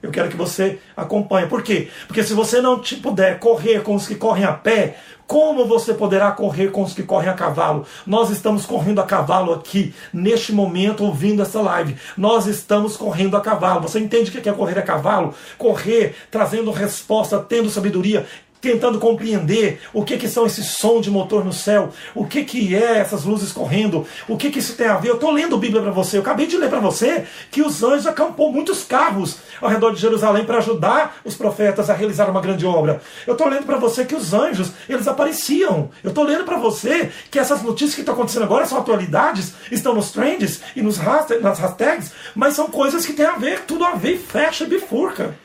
[0.00, 1.48] Eu quero que você acompanhe.
[1.48, 1.88] Por quê?
[2.06, 5.94] Porque se você não te puder correr com os que correm a pé, como você
[5.94, 7.86] poderá correr com os que correm a cavalo?
[8.06, 11.96] Nós estamos correndo a cavalo aqui, neste momento, ouvindo essa live.
[12.16, 13.80] Nós estamos correndo a cavalo.
[13.80, 15.34] Você entende o que é correr a cavalo?
[15.56, 18.26] Correr, trazendo resposta, tendo sabedoria
[18.64, 22.74] tentando compreender o que, que são esses sons de motor no céu, o que, que
[22.74, 25.10] é essas luzes correndo, o que, que isso tem a ver.
[25.10, 27.82] Eu estou lendo a Bíblia para você, eu acabei de ler para você que os
[27.82, 32.40] anjos acampou muitos carros ao redor de Jerusalém para ajudar os profetas a realizar uma
[32.40, 33.02] grande obra.
[33.26, 35.90] Eu estou lendo para você que os anjos, eles apareciam.
[36.02, 39.94] Eu estou lendo para você que essas notícias que estão acontecendo agora são atualidades, estão
[39.94, 40.98] nos trends e nos
[41.42, 45.43] nas hashtags, mas são coisas que têm a ver, tudo a ver, fecha e bifurca.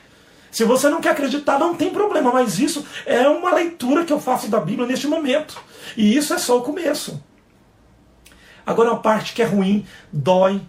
[0.51, 4.19] Se você não quer acreditar, não tem problema, mas isso é uma leitura que eu
[4.19, 5.59] faço da Bíblia neste momento.
[5.95, 7.21] E isso é só o começo.
[8.65, 10.61] Agora, uma parte que é ruim, dói,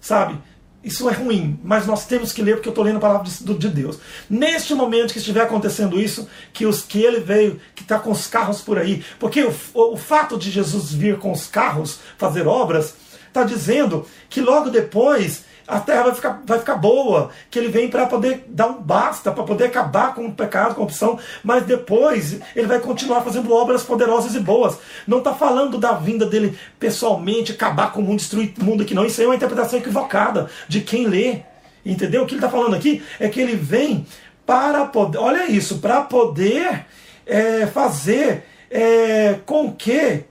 [0.00, 0.38] sabe?
[0.82, 3.54] Isso é ruim, mas nós temos que ler porque eu estou lendo a palavra de,
[3.54, 3.98] de, Deus.
[4.30, 8.28] Neste momento que estiver acontecendo isso, que os que ele veio, que está com os
[8.28, 12.94] carros por aí, porque o, o fato de Jesus vir com os carros fazer obras,
[13.26, 17.88] está dizendo que logo depois a terra vai ficar, vai ficar boa, que ele vem
[17.88, 21.64] para poder dar um basta, para poder acabar com o pecado, com a opção, mas
[21.64, 24.78] depois ele vai continuar fazendo obras poderosas e boas.
[25.06, 28.94] Não está falando da vinda dele pessoalmente, acabar com o mundo, destruir o mundo aqui,
[28.94, 29.04] não.
[29.04, 31.40] Isso aí é uma interpretação equivocada de quem lê.
[31.84, 32.22] Entendeu?
[32.22, 34.06] O que ele está falando aqui é que ele vem
[34.44, 36.86] para poder, olha isso, para poder
[37.24, 40.24] é, fazer é, com que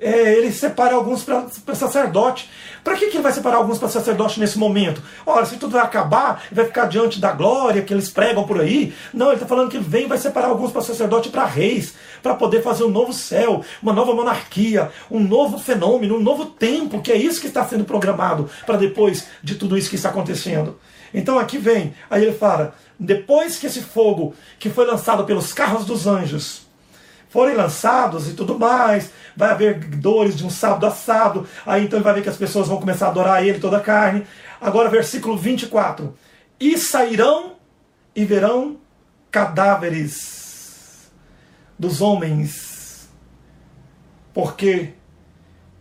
[0.00, 2.48] é, ele separe alguns para sacerdote.
[2.82, 5.02] Para que, que ele vai separar alguns para sacerdote nesse momento?
[5.26, 8.94] Ora, se tudo vai acabar, vai ficar diante da glória que eles pregam por aí.
[9.12, 12.34] Não, ele está falando que vem vai separar alguns para sacerdote e para reis, para
[12.34, 17.12] poder fazer um novo céu, uma nova monarquia, um novo fenômeno, um novo tempo, que
[17.12, 20.78] é isso que está sendo programado para depois de tudo isso que está acontecendo.
[21.12, 25.84] Então aqui vem, aí ele fala: depois que esse fogo que foi lançado pelos carros
[25.84, 26.69] dos anjos
[27.30, 32.04] forem lançados e tudo mais, vai haver dores de um sábado assado, aí então ele
[32.04, 34.26] vai ver que as pessoas vão começar a adorar ele, toda a carne.
[34.60, 36.14] Agora, versículo 24:
[36.58, 37.52] E sairão
[38.14, 38.78] e verão
[39.30, 41.10] cadáveres
[41.78, 43.08] dos homens,
[44.34, 44.92] porque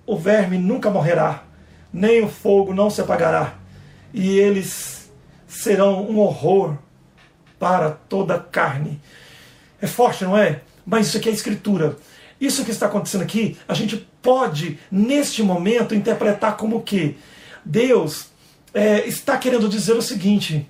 [0.06, 1.44] o verme nunca morrerá,
[1.92, 3.56] nem o fogo não se apagará,
[4.14, 5.12] e eles
[5.48, 6.78] serão um horror
[7.58, 9.02] para toda a carne.
[9.82, 10.62] É forte, não é?
[10.90, 11.98] Mas isso aqui é escritura.
[12.42, 17.18] Isso que está acontecendo aqui, a gente pode, neste momento, interpretar como que
[17.64, 18.28] Deus
[18.74, 20.68] é, está querendo dizer o seguinte: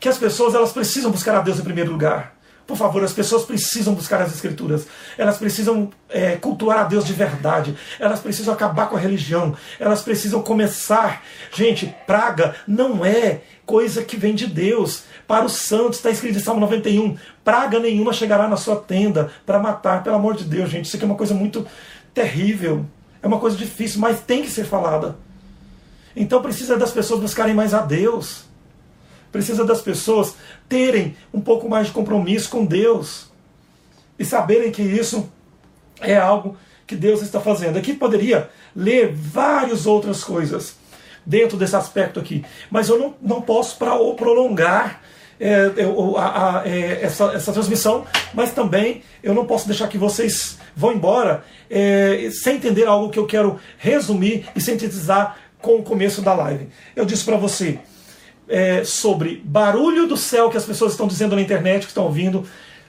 [0.00, 2.37] que as pessoas elas precisam buscar a Deus em primeiro lugar.
[2.68, 7.14] Por favor, as pessoas precisam buscar as Escrituras, elas precisam é, cultuar a Deus de
[7.14, 11.24] verdade, elas precisam acabar com a religião, elas precisam começar.
[11.50, 15.04] Gente, praga não é coisa que vem de Deus.
[15.26, 19.58] Para os santos, está escrito em Salmo 91: praga nenhuma chegará na sua tenda para
[19.58, 20.84] matar, pelo amor de Deus, gente.
[20.84, 21.66] Isso aqui é uma coisa muito
[22.12, 22.84] terrível,
[23.22, 25.16] é uma coisa difícil, mas tem que ser falada.
[26.14, 28.47] Então precisa das pessoas buscarem mais a Deus.
[29.30, 30.34] Precisa das pessoas
[30.68, 33.28] terem um pouco mais de compromisso com Deus
[34.18, 35.30] e saberem que isso
[36.00, 36.56] é algo
[36.86, 37.76] que Deus está fazendo.
[37.76, 40.76] Aqui poderia ler várias outras coisas
[41.24, 45.02] dentro desse aspecto aqui, mas eu não, não posso pra, prolongar
[45.38, 45.70] é,
[46.16, 50.92] a, a, é, essa, essa transmissão, mas também eu não posso deixar que vocês vão
[50.92, 56.34] embora é, sem entender algo que eu quero resumir e sintetizar com o começo da
[56.34, 56.68] live.
[56.96, 57.78] Eu disse para você,
[58.48, 62.44] é, sobre barulho do céu que as pessoas estão dizendo na internet, que estão ouvindo,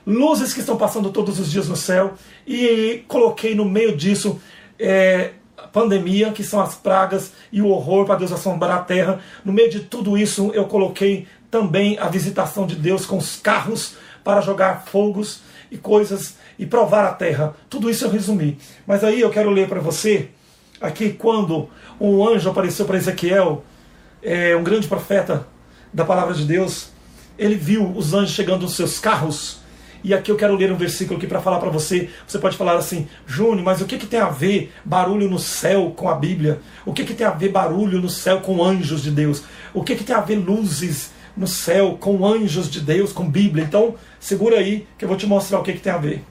[0.05, 2.13] luzes que estão passando todos os dias no céu,
[2.47, 4.39] e coloquei no meio disso
[4.79, 5.31] é,
[5.71, 9.19] pandemia, que são as pragas e o horror para Deus assombrar a terra.
[9.43, 13.95] No meio de tudo isso, eu coloquei também a visitação de Deus com os carros
[14.23, 15.41] para jogar fogos
[15.71, 17.55] e coisas e provar a terra.
[17.69, 18.57] Tudo isso eu resumi.
[18.85, 20.29] Mas aí eu quero ler para você
[20.79, 23.63] aqui quando um anjo apareceu para Ezequiel,
[24.21, 25.47] é, um grande profeta
[25.93, 26.89] da palavra de Deus,
[27.37, 29.59] ele viu os anjos chegando nos seus carros
[30.03, 32.09] e aqui eu quero ler um versículo aqui para falar para você.
[32.25, 35.93] Você pode falar assim, Júnior, mas o que, que tem a ver barulho no céu
[35.95, 36.59] com a Bíblia?
[36.85, 39.43] O que, que tem a ver barulho no céu com anjos de Deus?
[39.73, 43.65] O que, que tem a ver luzes no céu com anjos de Deus, com Bíblia?
[43.65, 46.23] Então, segura aí que eu vou te mostrar o que, que tem a ver.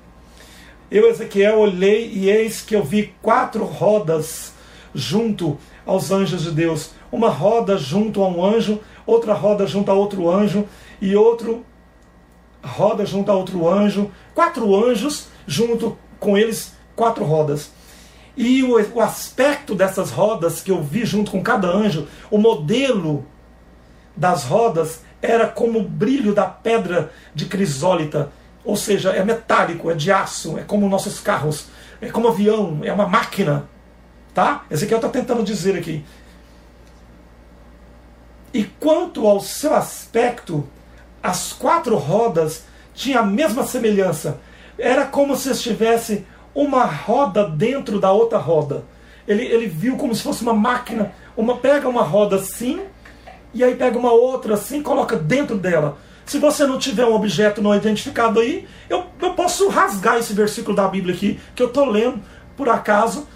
[0.90, 4.54] Eu, Ezequiel, olhei e eis que eu vi quatro rodas
[4.94, 6.92] junto aos anjos de Deus.
[7.10, 10.66] Uma roda junto a um anjo, outra roda junto a outro anjo
[11.00, 11.64] e outro
[12.62, 17.70] roda junto a outro anjo, quatro anjos junto com eles, quatro rodas.
[18.36, 23.26] E o, o, aspecto dessas rodas que eu vi junto com cada anjo, o modelo
[24.14, 28.30] das rodas era como o brilho da pedra de crisólita,
[28.64, 31.66] ou seja, é metálico, é de aço, é como nossos carros,
[32.00, 33.68] é como avião, é uma máquina.
[34.34, 34.64] Tá?
[34.70, 36.04] Ezequiel está tentando dizer aqui.
[38.52, 40.66] E quanto ao seu aspecto,
[41.22, 44.40] as quatro rodas tinham a mesma semelhança.
[44.78, 48.84] Era como se estivesse uma roda dentro da outra roda.
[49.26, 51.12] Ele, ele viu como se fosse uma máquina.
[51.36, 52.80] Uma pega uma roda assim
[53.52, 55.98] e aí pega uma outra assim, coloca dentro dela.
[56.24, 60.76] Se você não tiver um objeto não identificado aí, eu, eu posso rasgar esse versículo
[60.76, 62.20] da Bíblia aqui que eu estou lendo
[62.56, 63.26] por acaso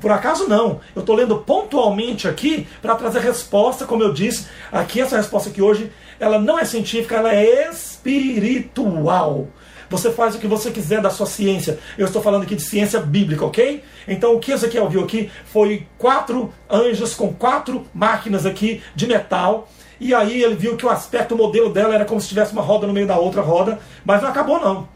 [0.00, 0.80] por acaso não.
[0.94, 4.46] Eu estou lendo pontualmente aqui para trazer resposta, como eu disse.
[4.70, 9.48] Aqui essa resposta aqui hoje, ela não é científica, ela é espiritual.
[9.88, 11.80] Você faz o que você quiser da sua ciência.
[11.98, 13.82] Eu estou falando aqui de ciência bíblica, ok?
[14.06, 19.68] Então o que Ezequiel viu aqui foi quatro anjos com quatro máquinas aqui de metal.
[19.98, 22.62] E aí ele viu que o aspecto, o modelo dela era como se tivesse uma
[22.62, 24.88] roda no meio da outra roda, mas não acabou não.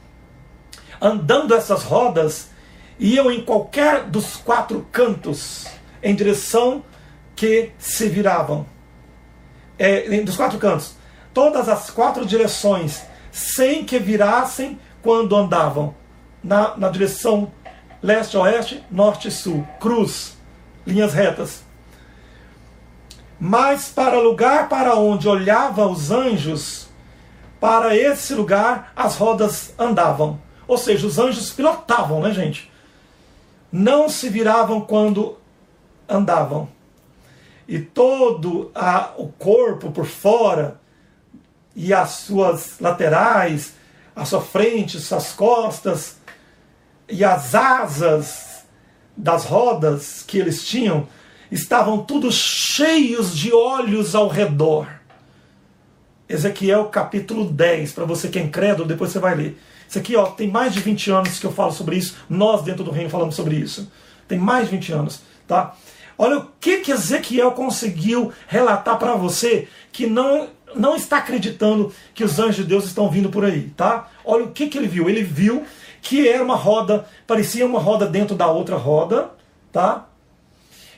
[1.01, 2.51] Andando essas rodas,
[2.99, 5.67] iam em qualquer dos quatro cantos
[6.03, 6.85] em direção
[7.35, 8.67] que se viravam.
[9.79, 10.95] É, dos quatro cantos.
[11.33, 15.95] Todas as quatro direções, sem que virassem quando andavam.
[16.43, 17.51] Na, na direção
[18.03, 19.67] leste-oeste, norte-sul.
[19.81, 20.37] Cruz,
[20.87, 21.65] linhas retas.
[23.41, 26.89] Mas para lugar para onde olhavam os anjos,
[27.59, 30.39] para esse lugar as rodas andavam.
[30.69, 32.71] Ou seja, os anjos pilotavam, né, gente?
[33.75, 35.37] Não se viravam quando
[36.09, 36.69] andavam.
[37.67, 40.81] E todo a, o corpo por fora
[41.75, 43.75] e as suas laterais,
[44.15, 46.19] a sua frente, suas costas
[47.09, 48.65] e as asas
[49.17, 51.09] das rodas que eles tinham
[51.51, 54.87] estavam todos cheios de olhos ao redor.
[56.29, 59.61] Ezequiel capítulo 10, para você que é incrédulo, depois você vai ler.
[59.95, 62.17] Isso aqui ó, tem mais de 20 anos que eu falo sobre isso.
[62.29, 63.89] Nós, dentro do reino, falamos sobre isso.
[64.27, 65.21] Tem mais de 20 anos.
[65.47, 65.73] Tá?
[66.19, 72.25] Olha o que, que Ezequiel conseguiu relatar para você que não, não está acreditando que
[72.25, 73.71] os anjos de Deus estão vindo por aí.
[73.77, 74.09] Tá?
[74.25, 75.09] Olha o que, que ele viu.
[75.09, 75.63] Ele viu
[76.03, 79.31] que era uma roda, parecia uma roda dentro da outra roda.
[79.73, 80.07] Tá?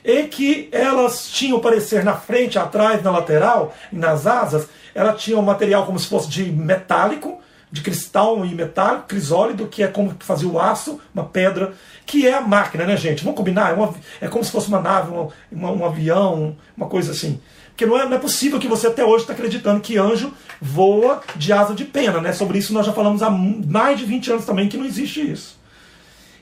[0.03, 5.37] e que elas tinham parecer na frente, atrás, na lateral e nas asas, ela tinha
[5.37, 7.41] um material como se fosse de metálico,
[7.71, 11.73] de cristal e metálico, crisólido, que é como fazia o aço, uma pedra,
[12.05, 13.23] que é a máquina, né, gente?
[13.23, 13.71] Vamos combinar?
[13.71, 17.41] É, uma, é como se fosse uma nave, uma, uma, um avião, uma coisa assim.
[17.69, 21.21] Porque não é, não é possível que você até hoje está acreditando que anjo voa
[21.35, 22.31] de asa de pena, né?
[22.31, 25.59] Sobre isso nós já falamos há mais de 20 anos também que não existe isso.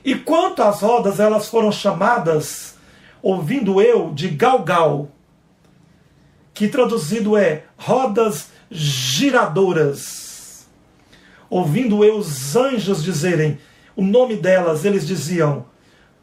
[0.04, 2.76] E quanto às rodas, elas foram chamadas,
[3.20, 5.08] ouvindo eu, de galgal,
[6.54, 10.25] que traduzido é rodas giradoras
[11.48, 13.58] ouvindo eu os anjos dizerem
[13.94, 15.64] o nome delas, eles diziam: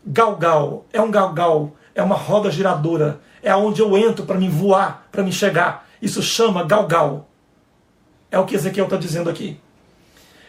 [0.06, 5.08] Galgal, é um galgal, é uma roda giradora, é aonde eu entro para me voar,
[5.12, 5.88] para me chegar.
[6.02, 7.30] Isso chama galgal.
[8.30, 9.60] É o que Ezequiel está dizendo aqui.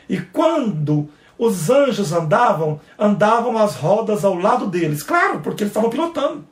[0.08, 1.08] E quando
[1.38, 5.02] os anjos andavam, andavam as rodas ao lado deles.
[5.02, 6.44] Claro, porque eles estavam pilotando.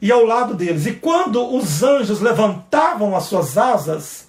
[0.00, 0.86] E ao lado deles.
[0.86, 4.28] E quando os anjos levantavam as suas asas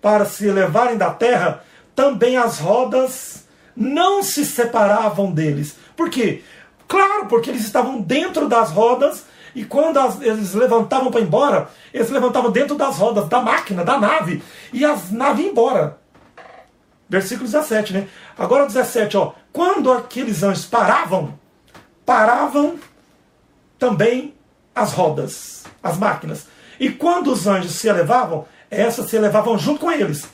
[0.00, 1.62] para se elevarem da terra,
[1.96, 5.76] também as rodas não se separavam deles.
[5.96, 6.44] Por quê?
[6.86, 9.24] Claro, porque eles estavam dentro das rodas
[9.56, 13.82] E quando as, eles levantavam para ir embora, eles levantavam dentro das rodas da máquina,
[13.82, 15.98] da nave, e as naves iam embora.
[17.08, 18.08] Versículo 17, né?
[18.36, 19.32] Agora o 17, ó.
[19.54, 21.38] Quando aqueles anjos paravam,
[22.04, 22.78] paravam
[23.78, 24.34] também
[24.74, 26.46] as rodas, as máquinas.
[26.78, 30.28] E quando os anjos se elevavam, essas se elevavam junto com eles,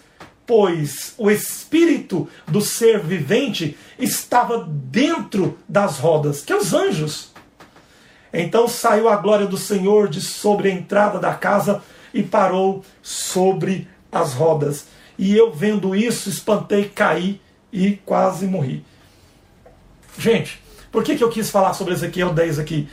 [0.47, 7.30] pois o espírito do ser vivente estava dentro das rodas, que é os anjos.
[8.32, 11.82] Então saiu a glória do Senhor de sobre a entrada da casa
[12.14, 14.86] e parou sobre as rodas.
[15.18, 17.40] E eu vendo isso, espantei, caí
[17.72, 18.84] e quase morri.
[20.18, 22.88] Gente, por que, que eu quis falar sobre Ezequiel 10 aqui?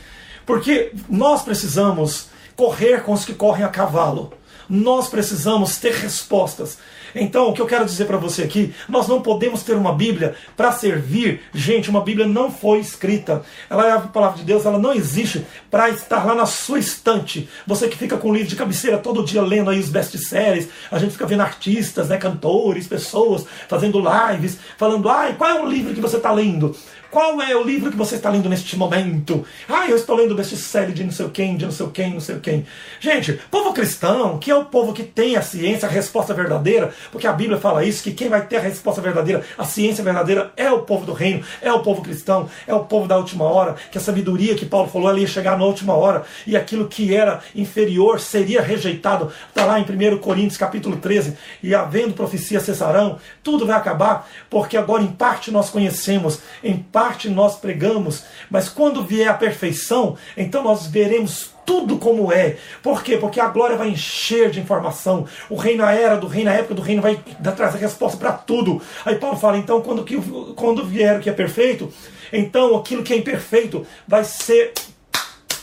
[0.45, 4.33] Porque nós precisamos correr com os que correm a cavalo.
[4.70, 6.78] Nós precisamos ter respostas.
[7.15, 10.36] Então, o que eu quero dizer para você aqui, nós não podemos ter uma Bíblia
[10.55, 11.41] para servir.
[11.53, 13.41] Gente, uma Bíblia não foi escrita.
[13.70, 17.49] Ela é a palavra de Deus, ela não existe para estar lá na sua estante.
[17.65, 20.99] Você que fica com o livro de cabeceira todo dia lendo aí os best-sellers, a
[20.99, 25.93] gente fica vendo artistas, né, cantores, pessoas fazendo lives, falando: "Ai, qual é o livro
[25.93, 26.76] que você está lendo?"
[27.12, 29.43] Qual é o livro que você está lendo neste momento?
[29.68, 32.38] Ah, eu estou lendo best-seller de não sei quem, de não sei quem, não sei
[32.38, 32.68] quem.
[32.99, 37.26] Gente, povo cristão, que é o povo que tem a ciência, a resposta verdadeira, porque
[37.26, 40.70] a Bíblia fala isso, que quem vai ter a resposta verdadeira, a ciência verdadeira, é
[40.72, 43.97] o povo do reino, é o povo cristão, é o povo da última hora, que
[43.97, 47.39] a sabedoria que Paulo falou, ela ia chegar na última hora, e aquilo que era
[47.55, 49.32] inferior seria rejeitado.
[49.47, 54.78] Está lá em 1 Coríntios capítulo 13, e havendo profecia cessarão, tudo vai acabar, porque
[54.78, 56.98] agora em parte nós conhecemos, em parte
[57.29, 62.57] nós pregamos, mas quando vier a perfeição, então nós veremos tudo como é.
[62.81, 63.17] Por quê?
[63.17, 65.27] Porque a glória vai encher de informação.
[65.49, 67.19] O reino na era do reino, na época do reino, vai
[67.55, 68.81] trazer resposta para tudo.
[69.05, 70.19] Aí Paulo fala, então, quando, que,
[70.55, 71.93] quando vier o que é perfeito,
[72.33, 74.73] então aquilo que é imperfeito vai ser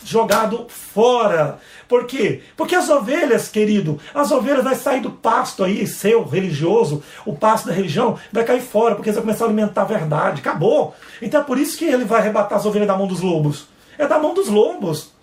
[0.04, 1.58] jogado fora.
[1.88, 2.42] Por quê?
[2.56, 7.68] Porque as ovelhas, querido, as ovelhas vai sair do pasto aí, seu, religioso, o pasto
[7.68, 10.40] da religião, vai cair fora, porque eles vão começar a alimentar a verdade.
[10.40, 10.94] Acabou.
[11.22, 13.68] Então é por isso que ele vai arrebatar as ovelhas da mão dos lobos.
[13.98, 15.14] É da mão dos lobos.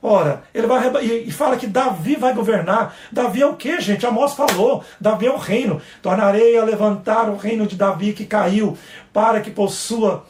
[0.00, 2.94] Ora, ele vai e fala que Davi vai governar.
[3.10, 4.06] Davi é o que, gente?
[4.06, 4.84] Amós falou.
[5.00, 5.80] Davi é o reino.
[6.00, 8.78] Tornarei a levantar o reino de Davi que caiu,
[9.12, 10.24] para que possua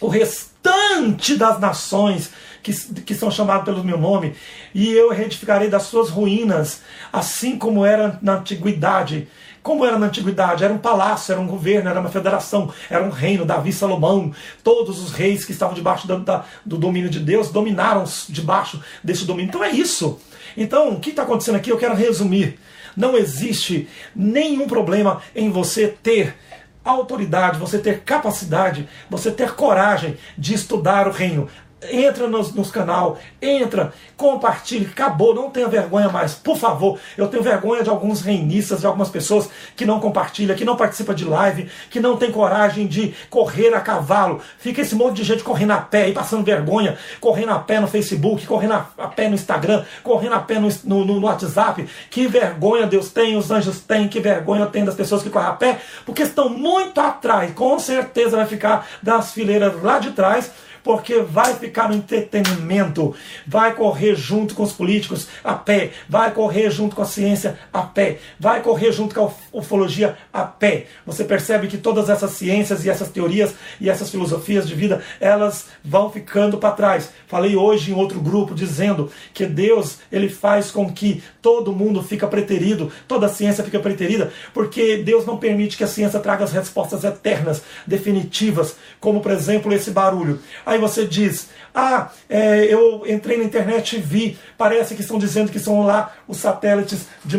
[0.00, 2.30] o restante das nações
[2.64, 4.34] que, que são chamados pelo meu nome,
[4.74, 6.80] e eu reedificarei das suas ruínas,
[7.12, 9.28] assim como era na antiguidade.
[9.62, 10.64] Como era na antiguidade?
[10.64, 14.32] Era um palácio, era um governo, era uma federação, era um reino, Davi Salomão.
[14.62, 19.48] Todos os reis que estavam debaixo da, do domínio de Deus dominaram debaixo desse domínio.
[19.48, 20.20] Então é isso.
[20.56, 21.70] Então, o que está acontecendo aqui?
[21.70, 22.58] Eu quero resumir.
[22.94, 26.34] Não existe nenhum problema em você ter
[26.84, 31.48] autoridade, você ter capacidade, você ter coragem de estudar o reino
[31.90, 36.98] entra nos, nos canal, entra, compartilhe, acabou, não tenha vergonha mais, por favor.
[37.16, 41.14] Eu tenho vergonha de alguns reinistas, de algumas pessoas que não compartilham, que não participam
[41.14, 44.40] de live, que não tem coragem de correr a cavalo.
[44.58, 47.86] Fica esse monte de gente correndo a pé e passando vergonha, correndo a pé no
[47.86, 51.86] Facebook, correndo a pé no Instagram, correndo a pé no, no, no WhatsApp.
[52.10, 55.52] Que vergonha Deus tem, os anjos têm, que vergonha tem das pessoas que correm a
[55.52, 60.50] pé, porque estão muito atrás, com certeza vai ficar das fileiras lá de trás
[60.84, 63.14] porque vai ficar no entretenimento,
[63.46, 67.82] vai correr junto com os políticos a pé, vai correr junto com a ciência a
[67.82, 70.86] pé, vai correr junto com a ufologia a pé.
[71.06, 75.66] Você percebe que todas essas ciências e essas teorias e essas filosofias de vida, elas
[75.82, 77.10] vão ficando para trás.
[77.26, 82.26] Falei hoje em outro grupo dizendo que Deus, ele faz com que todo mundo fica
[82.26, 86.52] preterido, toda a ciência fica preterida, porque Deus não permite que a ciência traga as
[86.52, 90.40] respostas eternas, definitivas, como por exemplo esse barulho.
[90.74, 95.52] Aí você diz: Ah, é, eu entrei na internet e vi, parece que estão dizendo
[95.52, 97.38] que são lá os satélites de,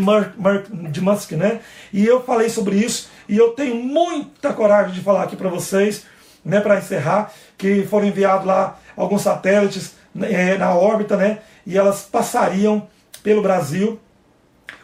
[0.90, 1.60] de Musk, né?
[1.92, 6.06] E eu falei sobre isso e eu tenho muita coragem de falar aqui para vocês,
[6.46, 11.40] né, para encerrar, que foram enviados lá alguns satélites é, na órbita, né?
[11.68, 12.88] E elas passariam
[13.22, 14.00] pelo Brasil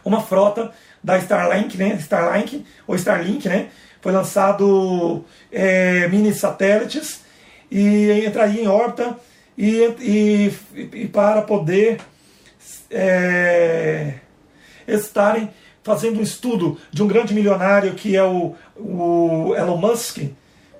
[0.03, 0.71] uma frota
[1.01, 1.95] da Starlink, né?
[2.01, 3.69] Starlink ou Starlink, né?
[4.01, 7.21] Foi lançado é, mini satélites
[7.71, 9.17] e entraria em órbita
[9.57, 10.53] e, e,
[10.93, 11.99] e para poder
[12.89, 14.15] é,
[14.87, 15.49] estarem
[15.83, 20.17] fazendo um estudo de um grande milionário que é o, o Elon Musk,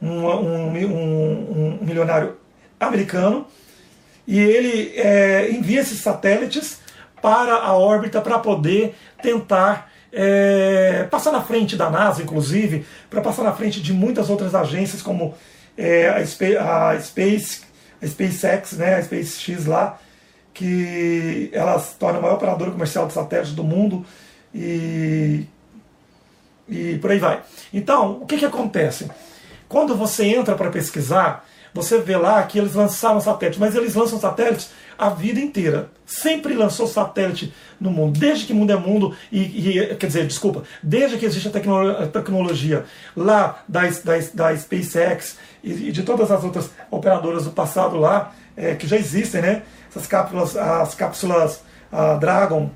[0.02, 2.38] um, um, um, um milionário
[2.80, 3.48] americano,
[4.28, 6.80] e ele é, envia esses satélites
[7.22, 13.44] para a órbita para poder tentar é, passar na frente da NASA, inclusive, para passar
[13.44, 15.36] na frente de muitas outras agências como
[15.78, 16.18] é, a,
[16.90, 17.62] a, Space,
[18.02, 20.00] a SpaceX, né, a SpaceX lá,
[20.54, 24.06] que ela se torna a maior operadora comercial de satélites do mundo
[24.54, 25.46] e,
[26.68, 27.42] e por aí vai.
[27.74, 29.10] Então, o que, que acontece?
[29.70, 34.20] Quando você entra para pesquisar, você vê lá que eles lançaram satélites, mas eles lançam
[34.20, 35.90] satélites a vida inteira.
[36.06, 40.64] Sempre lançou satélite no mundo, desde que mundo é mundo, e, e quer dizer, desculpa,
[40.84, 42.86] desde que existe a, tecno a tecnologia
[43.16, 48.34] lá da, da, da SpaceX e, e, de todas as outras operadoras do passado lá,
[48.56, 49.64] é, que já existem, né?
[49.90, 51.62] Essas cápsulas, as cápsulas
[51.92, 52.70] a Dragon,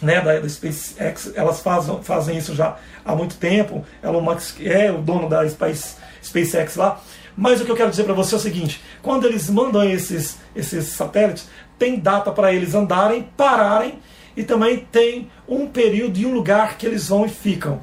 [0.00, 3.84] né, da, da SpaceX, elas fazem, fazem isso já há muito tempo.
[4.02, 7.00] Elon Musk é o dono da Space, SpaceX lá.
[7.36, 10.38] Mas o que eu quero dizer para você é o seguinte: quando eles mandam esses,
[10.54, 11.48] esses satélites,
[11.78, 13.98] tem data para eles andarem, pararem
[14.36, 17.80] e também tem um período e um lugar que eles vão e ficam.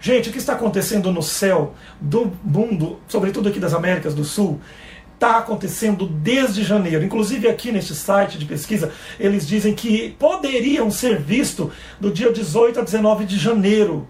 [0.00, 4.60] Gente, o que está acontecendo no céu do mundo, sobretudo aqui das Américas do Sul,
[5.14, 7.04] está acontecendo desde janeiro.
[7.04, 11.70] Inclusive aqui neste site de pesquisa, eles dizem que poderiam ser vistos
[12.00, 14.08] do dia 18 a 19 de janeiro.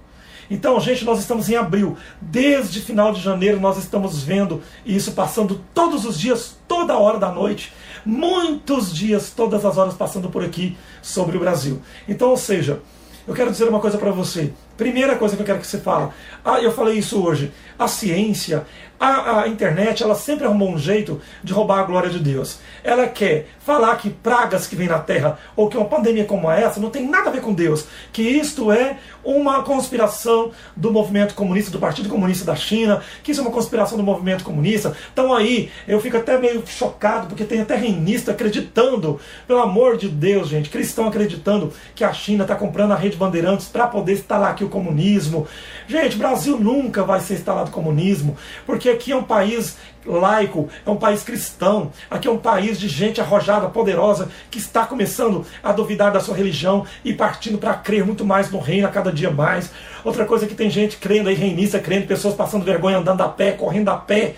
[0.52, 1.96] Então, gente, nós estamos em abril.
[2.20, 7.32] Desde final de janeiro nós estamos vendo isso passando todos os dias, toda hora da
[7.32, 7.72] noite.
[8.04, 11.80] Muitos dias, todas as horas passando por aqui sobre o Brasil.
[12.06, 12.82] Então, ou seja,
[13.26, 14.52] eu quero dizer uma coisa para você.
[14.82, 16.10] Primeira coisa que eu quero que você fale.
[16.44, 17.52] Ah, eu falei isso hoje.
[17.78, 18.66] A ciência,
[19.02, 22.59] a, a, internet, ela sempre arrumou um jeito de roubar a glória de Deus.
[22.84, 26.78] Ela quer falar que pragas que vêm na Terra, ou que uma pandemia como essa,
[26.78, 27.86] não tem nada a ver com Deus.
[28.12, 33.40] Que isto é uma conspiração do movimento comunista, do Partido Comunista da China, que isso
[33.40, 34.96] é uma conspiração do movimento comunista.
[35.12, 39.18] Então aí, eu fico até meio chocado, porque tem até reinista acreditando,
[39.48, 43.66] pelo amor de Deus, gente, cristão acreditando que a China está comprando a rede Bandeirantes
[43.66, 45.47] para poder instalar aqui o comunismo.
[45.86, 48.36] Gente, Brasil nunca vai ser instalado comunismo,
[48.66, 52.89] porque aqui é um país laico, é um país cristão, aqui é um país de
[52.89, 58.05] gente arrojada, poderosa, que está começando a duvidar da sua religião e partindo para crer
[58.05, 59.70] muito mais no reino a cada dia mais.
[60.03, 63.28] Outra coisa é que tem gente crendo aí, reinista, crendo, pessoas passando vergonha andando a
[63.28, 64.35] pé, correndo a pé,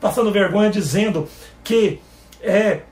[0.00, 1.26] passando vergonha dizendo
[1.64, 2.00] que
[2.40, 2.82] é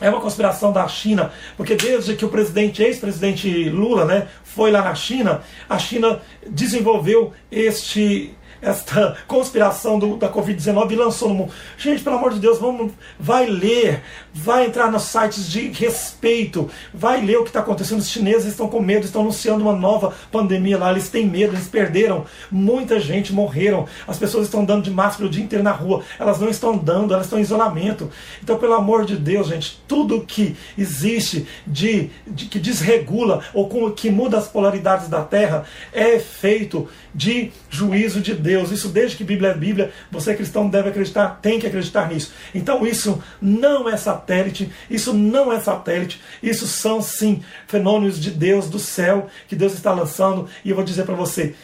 [0.00, 4.82] é uma conspiração da China, porque desde que o presidente, ex-presidente Lula, né, foi lá
[4.82, 8.34] na China, a China desenvolveu este
[8.64, 11.52] esta conspiração do, da Covid-19 e lançou no mundo.
[11.76, 14.02] Gente, pelo amor de Deus, vamos, vai ler,
[14.34, 18.00] vai entrar nos sites de respeito, vai ler o que está acontecendo.
[18.00, 21.68] Os chineses estão com medo, estão anunciando uma nova pandemia lá, eles têm medo, eles
[21.68, 26.02] perderam, muita gente morreram, as pessoas estão andando de máscara o dia inteiro na rua,
[26.18, 28.10] elas não estão andando, elas estão em isolamento.
[28.42, 33.90] Então, pelo amor de Deus, gente, tudo que existe de, de que desregula ou com,
[33.92, 38.72] que muda as polaridades da Terra é feito de juízo de Deus.
[38.72, 42.32] Isso desde que Bíblia é Bíblia, você cristão deve acreditar, tem que acreditar nisso.
[42.54, 48.68] Então isso não é satélite, isso não é satélite, isso são sim fenômenos de Deus
[48.68, 50.48] do céu que Deus está lançando.
[50.64, 51.54] E eu vou dizer para você,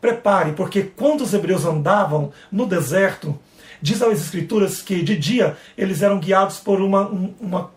[0.00, 3.38] prepare, porque quando os hebreus andavam no deserto,
[3.80, 7.08] diz as escrituras que de dia eles eram guiados por uma,
[7.40, 7.70] uma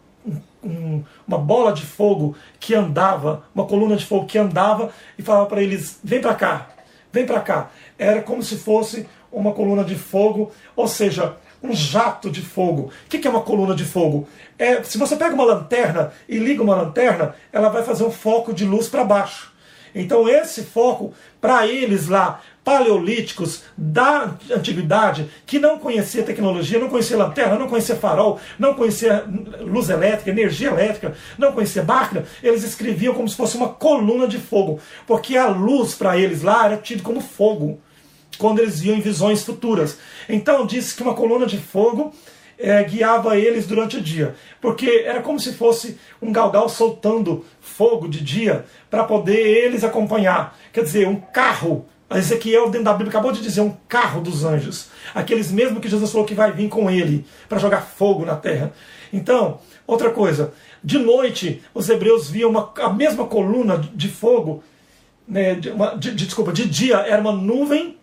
[0.64, 5.48] um, uma bola de fogo que andava, uma coluna de fogo que andava e falava
[5.48, 6.70] para eles: vem para cá,
[7.12, 7.72] vem para cá.
[7.98, 12.92] Era como se fosse uma coluna de fogo, ou seja, um jato de fogo.
[13.06, 14.28] O que é uma coluna de fogo?
[14.58, 18.54] É, se você pega uma lanterna e liga uma lanterna, ela vai fazer um foco
[18.54, 19.52] de luz para baixo.
[19.94, 27.18] Então esse foco, para eles lá, paleolíticos da antiguidade, que não conhecia tecnologia, não conhecia
[27.18, 29.26] lanterna, não conhecia farol, não conhecia
[29.60, 34.38] luz elétrica, energia elétrica, não conhecia máquina, eles escreviam como se fosse uma coluna de
[34.38, 37.80] fogo, porque a luz para eles lá era tido como fogo,
[38.42, 40.00] quando eles viam em visões futuras.
[40.28, 42.12] Então disse que uma coluna de fogo
[42.58, 48.08] é, guiava eles durante o dia, porque era como se fosse um galgal soltando fogo
[48.08, 50.58] de dia para poder eles acompanhar.
[50.74, 54.90] Quer dizer, um carro Ezequiel, dentro da Bíblia, acabou de dizer um carro dos anjos.
[55.16, 58.74] Aqueles mesmo que Jesus falou que vai vir com ele para jogar fogo na terra.
[59.14, 60.52] Então, outra coisa.
[60.84, 64.62] De noite, os hebreus viam uma, a mesma coluna de fogo.
[65.26, 67.96] Né, de, uma, de, de, desculpa, de dia era uma nuvem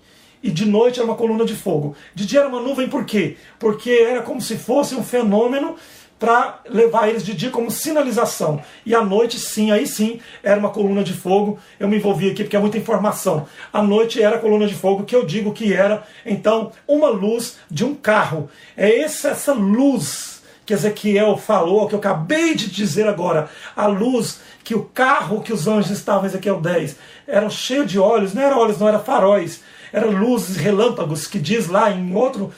[0.43, 1.97] e de noite era uma coluna de fogo.
[2.15, 3.36] De dia era uma nuvem por quê?
[3.59, 5.77] Porque era como se fosse um fenômeno
[6.19, 8.60] para levar eles de dia como sinalização.
[8.85, 11.59] E à noite, sim, aí sim, era uma coluna de fogo.
[11.78, 13.47] Eu me envolvi aqui porque é muita informação.
[13.73, 17.59] À noite era a coluna de fogo que eu digo que era, então, uma luz
[17.70, 18.51] de um carro.
[18.77, 23.48] É essa, essa luz que Ezequiel falou, que eu acabei de dizer agora.
[23.74, 26.97] A luz que o carro que os anjos estavam, Ezequiel 10,
[27.27, 29.62] eram cheio de olhos, não eram olhos, não eram faróis,
[29.93, 32.52] eram luzes, relâmpagos, que diz lá em outro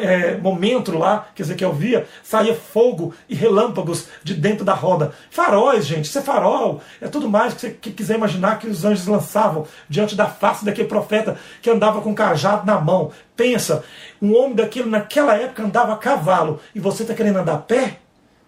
[0.00, 5.12] é, momento lá, que Ezequiel via, saía fogo e relâmpagos de dentro da roda.
[5.30, 8.84] Faróis, gente, isso é farol, é tudo mais que você que quiser imaginar que os
[8.84, 13.10] anjos lançavam diante da face daquele profeta que andava com cajado na mão.
[13.36, 13.84] Pensa,
[14.20, 17.98] um homem daquele naquela época andava a cavalo e você está querendo andar a pé?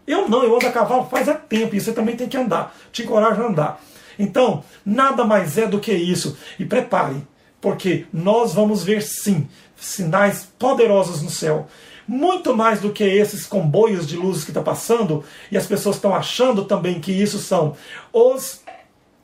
[0.06, 2.74] Eu não, eu ando a cavalo faz é tempo e você também tem que andar,
[2.90, 3.80] te encorajo a andar.
[4.18, 6.36] Então, nada mais é do que isso.
[6.58, 7.16] E prepare,
[7.62, 11.68] porque nós vamos ver sim sinais poderosos no céu.
[12.06, 16.14] Muito mais do que esses comboios de luzes que está passando, e as pessoas estão
[16.14, 17.76] achando também que isso são
[18.12, 18.60] os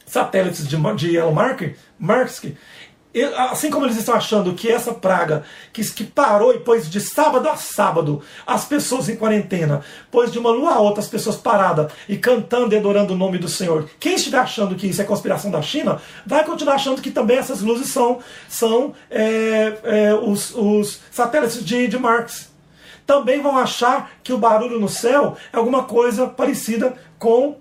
[0.07, 1.35] satélites de, de Elon
[1.99, 2.55] Musk,
[3.51, 7.49] assim como eles estão achando que essa praga que, que parou e pôs de sábado
[7.49, 11.91] a sábado as pessoas em quarentena, pôs de uma lua a outra as pessoas paradas
[12.09, 15.51] e cantando e adorando o nome do Senhor, quem estiver achando que isso é conspiração
[15.51, 18.19] da China, vai continuar achando que também essas luzes são,
[18.49, 22.49] são é, é, os, os satélites de, de Marx.
[23.07, 27.57] Também vão achar que o barulho no céu é alguma coisa parecida com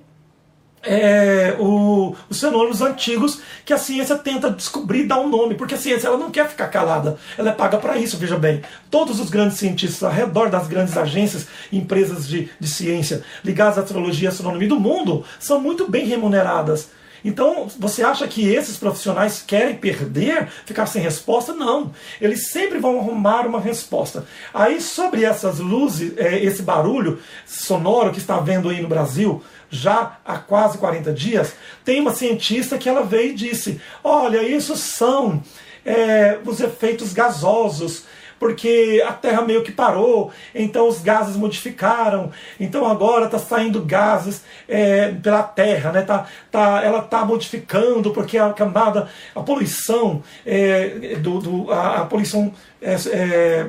[0.88, 5.76] é, o, os fenômenos antigos que a ciência tenta descobrir e dar um nome, porque
[5.76, 8.62] a ciência ela não quer ficar calada, ela é paga para isso, veja bem.
[8.90, 13.82] Todos os grandes cientistas ao redor das grandes agências, empresas de, de ciência ligadas à
[13.82, 16.90] astrologia e astronomia do mundo são muito bem remuneradas.
[17.24, 21.54] Então, você acha que esses profissionais querem perder, ficar sem resposta?
[21.54, 21.94] Não.
[22.22, 24.26] Eles sempre vão arrumar uma resposta.
[24.54, 30.18] Aí, sobre essas luzes, é, esse barulho sonoro que está vendo aí no Brasil, já
[30.26, 31.54] há quase 40 dias,
[31.84, 35.44] tem uma cientista que ela veio e disse: Olha, isso são
[35.86, 38.04] é, os efeitos gasosos
[38.40, 44.44] porque a Terra meio que parou, então os gases modificaram, então agora está saindo gases
[44.68, 46.02] é, pela Terra, né?
[46.02, 52.06] tá, tá, ela está modificando porque a camada, a poluição, é, do, do, a, a
[52.06, 53.68] poluição, é, é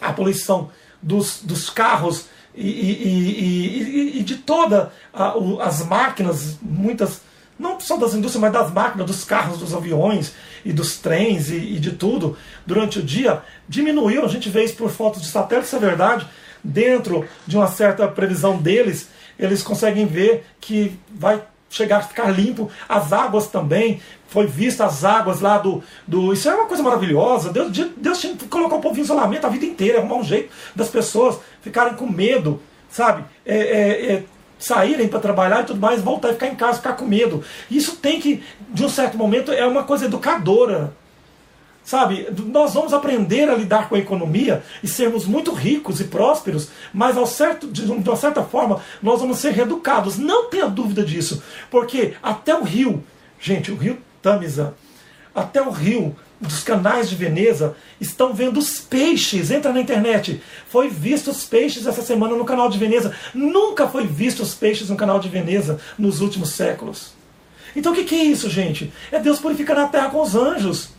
[0.00, 0.70] a poluição
[1.00, 4.88] dos, dos carros e, e, e, e de todas
[5.60, 7.20] as máquinas, muitas,
[7.58, 11.56] não só das indústrias, mas das máquinas, dos carros, dos aviões e dos trens e,
[11.56, 12.36] e de tudo,
[12.66, 14.24] durante o dia, diminuiu.
[14.24, 16.26] A gente vê isso por fotos de satélite, é verdade.
[16.62, 19.08] Dentro de uma certa previsão deles,
[19.38, 22.70] eles conseguem ver que vai chegar a ficar limpo.
[22.88, 25.82] As águas também, foi vista as águas lá do.
[26.06, 27.52] do isso é uma coisa maravilhosa.
[27.52, 30.52] Deus, Deus tinha que colocar o povo em isolamento a vida inteira, arrumar um jeito
[30.74, 33.24] das pessoas ficarem com medo, sabe?
[33.44, 34.24] É, é, é,
[34.62, 37.42] saírem para trabalhar e tudo mais, voltar e ficar em casa, ficar com medo.
[37.70, 40.92] Isso tem que, de um certo momento, é uma coisa educadora.
[41.84, 46.68] Sabe, nós vamos aprender a lidar com a economia e sermos muito ricos e prósperos,
[46.94, 50.16] mas ao certo, de uma certa forma nós vamos ser reeducados.
[50.16, 53.02] Não tenha dúvida disso, porque até o rio,
[53.40, 54.74] gente, o rio Tamisa,
[55.34, 59.50] até o rio dos canais de Veneza estão vendo os peixes.
[59.50, 60.42] Entra na internet.
[60.68, 63.14] Foi visto os peixes essa semana no canal de Veneza.
[63.32, 67.12] Nunca foi visto os peixes no canal de Veneza nos últimos séculos.
[67.74, 68.92] Então o que, que é isso, gente?
[69.10, 70.90] É Deus purificando a terra com os anjos.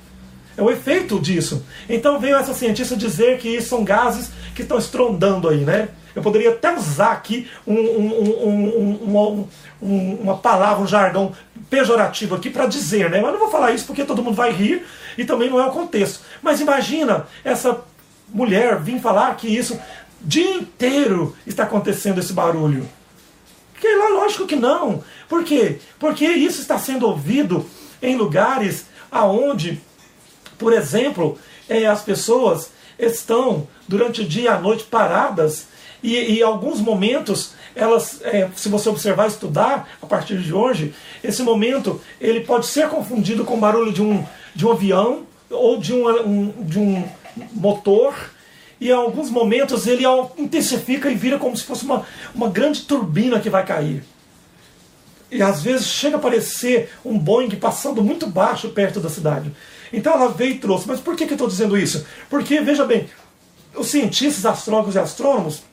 [0.55, 1.63] É o efeito disso.
[1.89, 5.89] Então veio essa cientista dizer que são gases que estão estrondando aí, né?
[6.15, 9.47] Eu poderia até usar aqui um, um,
[9.81, 11.33] um, uma palavra, um jargão
[11.69, 13.21] pejorativo aqui para dizer, né?
[13.21, 14.85] Mas não vou falar isso porque todo mundo vai rir
[15.17, 16.21] e também não é o contexto.
[16.41, 17.81] Mas imagina essa
[18.29, 19.79] mulher vir falar que isso
[20.21, 22.89] dia inteiro está acontecendo esse barulho.
[23.79, 25.03] Que lá, lógico que não.
[25.27, 25.79] Por quê?
[25.99, 27.65] Porque isso está sendo ouvido
[28.01, 29.81] em lugares aonde
[30.63, 31.37] por exemplo,
[31.67, 35.67] é, as pessoas estão durante o dia e a noite paradas
[36.01, 40.93] e, em alguns momentos elas, é, se você observar, estudar a partir de hoje,
[41.23, 44.23] esse momento ele pode ser confundido com o barulho de um,
[44.55, 47.07] de um avião ou de um, um de um
[47.51, 48.13] motor
[48.79, 50.03] e em alguns momentos ele
[50.37, 54.03] intensifica e vira como se fosse uma, uma grande turbina que vai cair.
[55.31, 59.51] E às vezes chega a parecer um Boeing passando muito baixo perto da cidade.
[59.91, 60.87] Então ela veio e trouxe.
[60.87, 62.05] Mas por que, que eu estou dizendo isso?
[62.29, 63.09] Porque, veja bem,
[63.75, 65.63] os cientistas, astrólogos e astrônomos,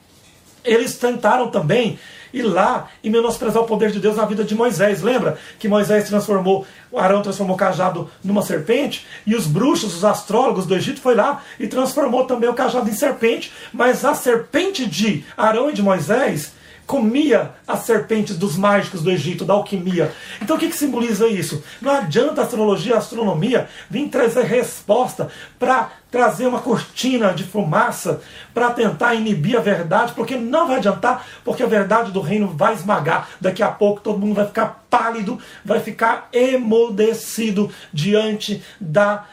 [0.64, 1.98] eles tentaram também
[2.32, 5.02] ir lá e menosprezar o poder de Deus na vida de Moisés.
[5.02, 10.66] Lembra que Moisés transformou, Arão transformou o cajado numa serpente, e os bruxos, os astrólogos
[10.66, 15.24] do Egito foi lá e transformou também o cajado em serpente, mas a serpente de
[15.36, 16.52] Arão e de Moisés
[16.90, 20.12] comia as serpentes dos mágicos do Egito, da alquimia.
[20.42, 21.62] Então o que, que simboliza isso?
[21.80, 28.20] Não adianta a astrologia, a astronomia vir trazer resposta para trazer uma cortina de fumaça
[28.52, 32.74] para tentar inibir a verdade, porque não vai adiantar, porque a verdade do reino vai
[32.74, 33.28] esmagar.
[33.40, 39.24] Daqui a pouco todo mundo vai ficar pálido, vai ficar emudecido diante da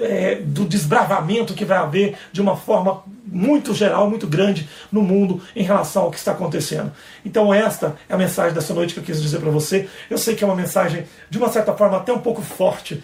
[0.00, 5.42] é, do desbravamento que vai haver de uma forma muito geral, muito grande no mundo
[5.54, 6.92] em relação ao que está acontecendo.
[7.24, 9.88] Então, esta é a mensagem dessa noite que eu quis dizer para você.
[10.08, 13.02] Eu sei que é uma mensagem, de uma certa forma, até um pouco forte,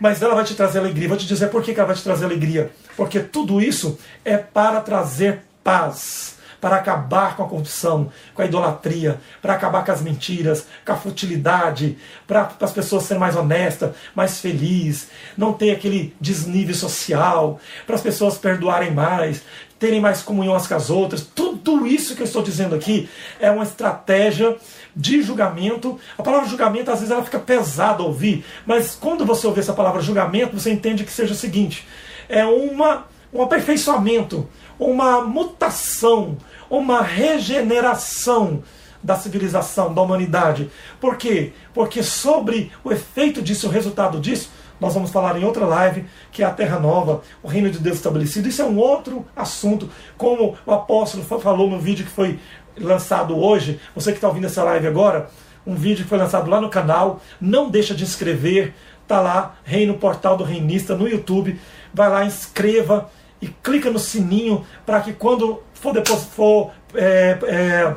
[0.00, 1.08] mas ela vai te trazer alegria.
[1.08, 2.70] Vou te dizer por que ela vai te trazer alegria.
[2.96, 9.20] Porque tudo isso é para trazer paz para acabar com a corrupção, com a idolatria,
[9.40, 11.96] para acabar com as mentiras, com a futilidade,
[12.26, 18.02] para as pessoas serem mais honestas, mais felizes, não ter aquele desnível social, para as
[18.02, 19.42] pessoas perdoarem mais,
[19.80, 21.26] terem mais comunhão com as outras.
[21.34, 23.08] Tudo isso que eu estou dizendo aqui
[23.40, 24.56] é uma estratégia
[24.94, 25.98] de julgamento.
[26.18, 29.72] A palavra julgamento, às vezes, ela fica pesada a ouvir, mas quando você ouvir essa
[29.72, 31.88] palavra julgamento, você entende que seja o seguinte:
[32.28, 34.46] é uma, um aperfeiçoamento,
[34.78, 36.36] uma mutação,
[36.70, 38.62] uma regeneração
[39.02, 40.70] da civilização, da humanidade.
[41.00, 41.52] Por quê?
[41.74, 46.42] Porque sobre o efeito disso, o resultado disso, nós vamos falar em outra live, que
[46.42, 48.48] é a Terra Nova, o Reino de Deus estabelecido.
[48.48, 52.38] Isso é um outro assunto, como o apóstolo falou no vídeo que foi
[52.78, 53.78] lançado hoje.
[53.94, 55.28] Você que está ouvindo essa live agora,
[55.66, 57.20] um vídeo que foi lançado lá no canal.
[57.38, 58.74] Não deixa de inscrever,
[59.06, 61.60] tá lá, Reino Portal do Reinista no YouTube.
[61.92, 63.10] Vai lá, inscreva
[63.40, 67.94] e clica no sininho para que quando for depois for é, é,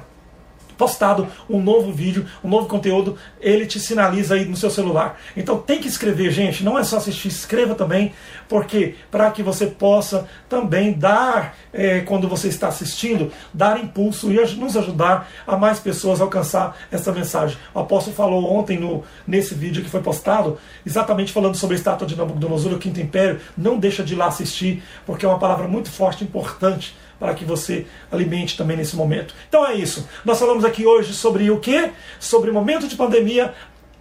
[0.77, 5.19] postado um novo vídeo, um novo conteúdo, ele te sinaliza aí no seu celular.
[5.35, 8.13] Então tem que escrever, gente, não é só assistir, escreva também,
[8.47, 14.55] porque para que você possa também dar, é, quando você está assistindo, dar impulso e
[14.55, 17.57] nos ajudar a mais pessoas alcançar essa mensagem.
[17.73, 22.07] O apóstolo falou ontem no, nesse vídeo que foi postado, exatamente falando sobre a estátua
[22.07, 23.39] de Nabucodonosor, o Quinto Império.
[23.57, 27.45] Não deixa de ir lá assistir, porque é uma palavra muito forte, importante para que
[27.45, 29.33] você alimente também nesse momento.
[29.47, 30.05] Então é isso.
[30.25, 31.89] Nós falamos aqui hoje sobre o que?
[32.19, 33.53] Sobre o momento de pandemia,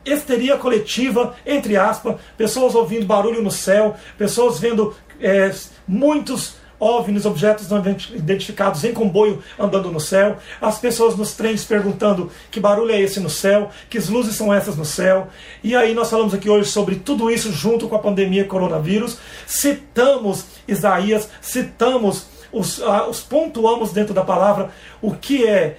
[0.05, 5.55] histeria coletiva, entre aspas, pessoas ouvindo barulho no céu, pessoas vendo é,
[5.87, 7.81] muitos OVNIs, objetos não
[8.13, 13.21] identificados em comboio andando no céu, as pessoas nos trens perguntando que barulho é esse
[13.21, 15.29] no céu, que luzes são essas no céu.
[15.63, 19.19] E aí nós falamos aqui hoje sobre tudo isso junto com a pandemia coronavírus.
[19.47, 24.71] Citamos Isaías, citamos os, os pontuamos dentro da palavra
[25.01, 25.79] o que é,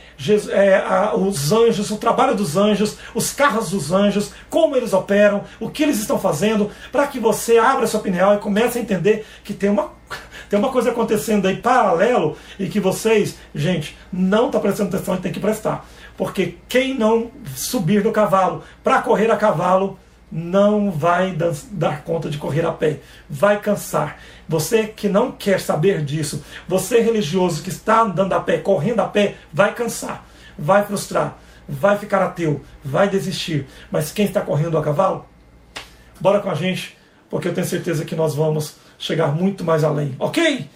[0.51, 5.43] é a, os anjos, o trabalho dos anjos, os carros dos anjos, como eles operam,
[5.59, 9.25] o que eles estão fazendo, para que você abra sua opinião e comece a entender
[9.43, 9.91] que tem uma,
[10.49, 15.15] tem uma coisa acontecendo aí paralelo e que vocês, gente, não estão tá prestando atenção
[15.15, 15.87] e tem que prestar.
[16.17, 19.97] Porque quem não subir do cavalo para correr a cavalo
[20.35, 21.37] não vai
[21.69, 24.19] dar conta de correr a pé, vai cansar.
[24.49, 29.05] Você que não quer saber disso, você religioso que está andando a pé, correndo a
[29.07, 30.27] pé, vai cansar,
[30.57, 31.37] vai frustrar,
[31.69, 33.67] vai ficar ateu, vai desistir.
[33.91, 35.27] Mas quem está correndo a cavalo,
[36.19, 36.97] bora com a gente,
[37.29, 40.67] porque eu tenho certeza que nós vamos chegar muito mais além, ok?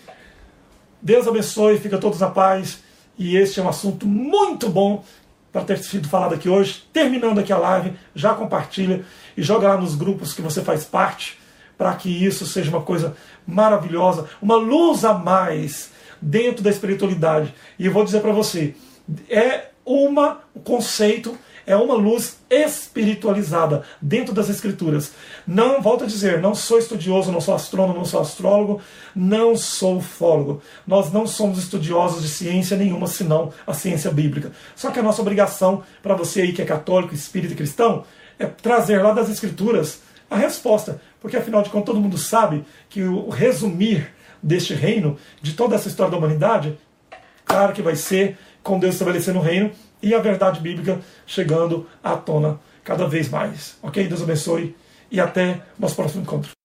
[1.02, 2.84] Deus abençoe, fica todos na paz.
[3.18, 5.04] E este é um assunto muito bom
[5.52, 6.84] para ter sido falado aqui hoje.
[6.94, 9.04] Terminando aqui a live, já compartilha
[9.38, 11.40] e joga lá nos grupos que você faz parte,
[11.78, 13.16] para que isso seja uma coisa
[13.46, 17.54] maravilhosa, uma luz a mais dentro da espiritualidade.
[17.78, 18.76] E eu vou dizer para você,
[19.30, 21.38] é uma, um conceito
[21.68, 25.12] é uma luz espiritualizada dentro das escrituras.
[25.46, 28.82] Não, volto a dizer, não sou estudioso, não sou astrônomo, não sou astrólogo,
[29.14, 30.62] não sou ufólogo.
[30.88, 34.54] Nós não somos estudiosos de ciência nenhuma, senão a ciência bíblica.
[34.78, 38.06] Só que a nossa obrigação, para você aí que é católico, espírita e cristão,
[38.40, 41.02] é trazer lá das escrituras a resposta.
[41.20, 44.12] Porque afinal de contas todo mundo sabe que o resumir
[44.42, 46.78] deste reino, de toda essa história da humanidade,
[47.46, 52.16] claro que vai ser com Deus estabelecendo o reino e a verdade bíblica chegando à
[52.16, 53.78] tona cada vez mais.
[53.82, 54.08] Ok?
[54.08, 54.76] Deus abençoe
[55.10, 56.57] e até nosso próximo encontro.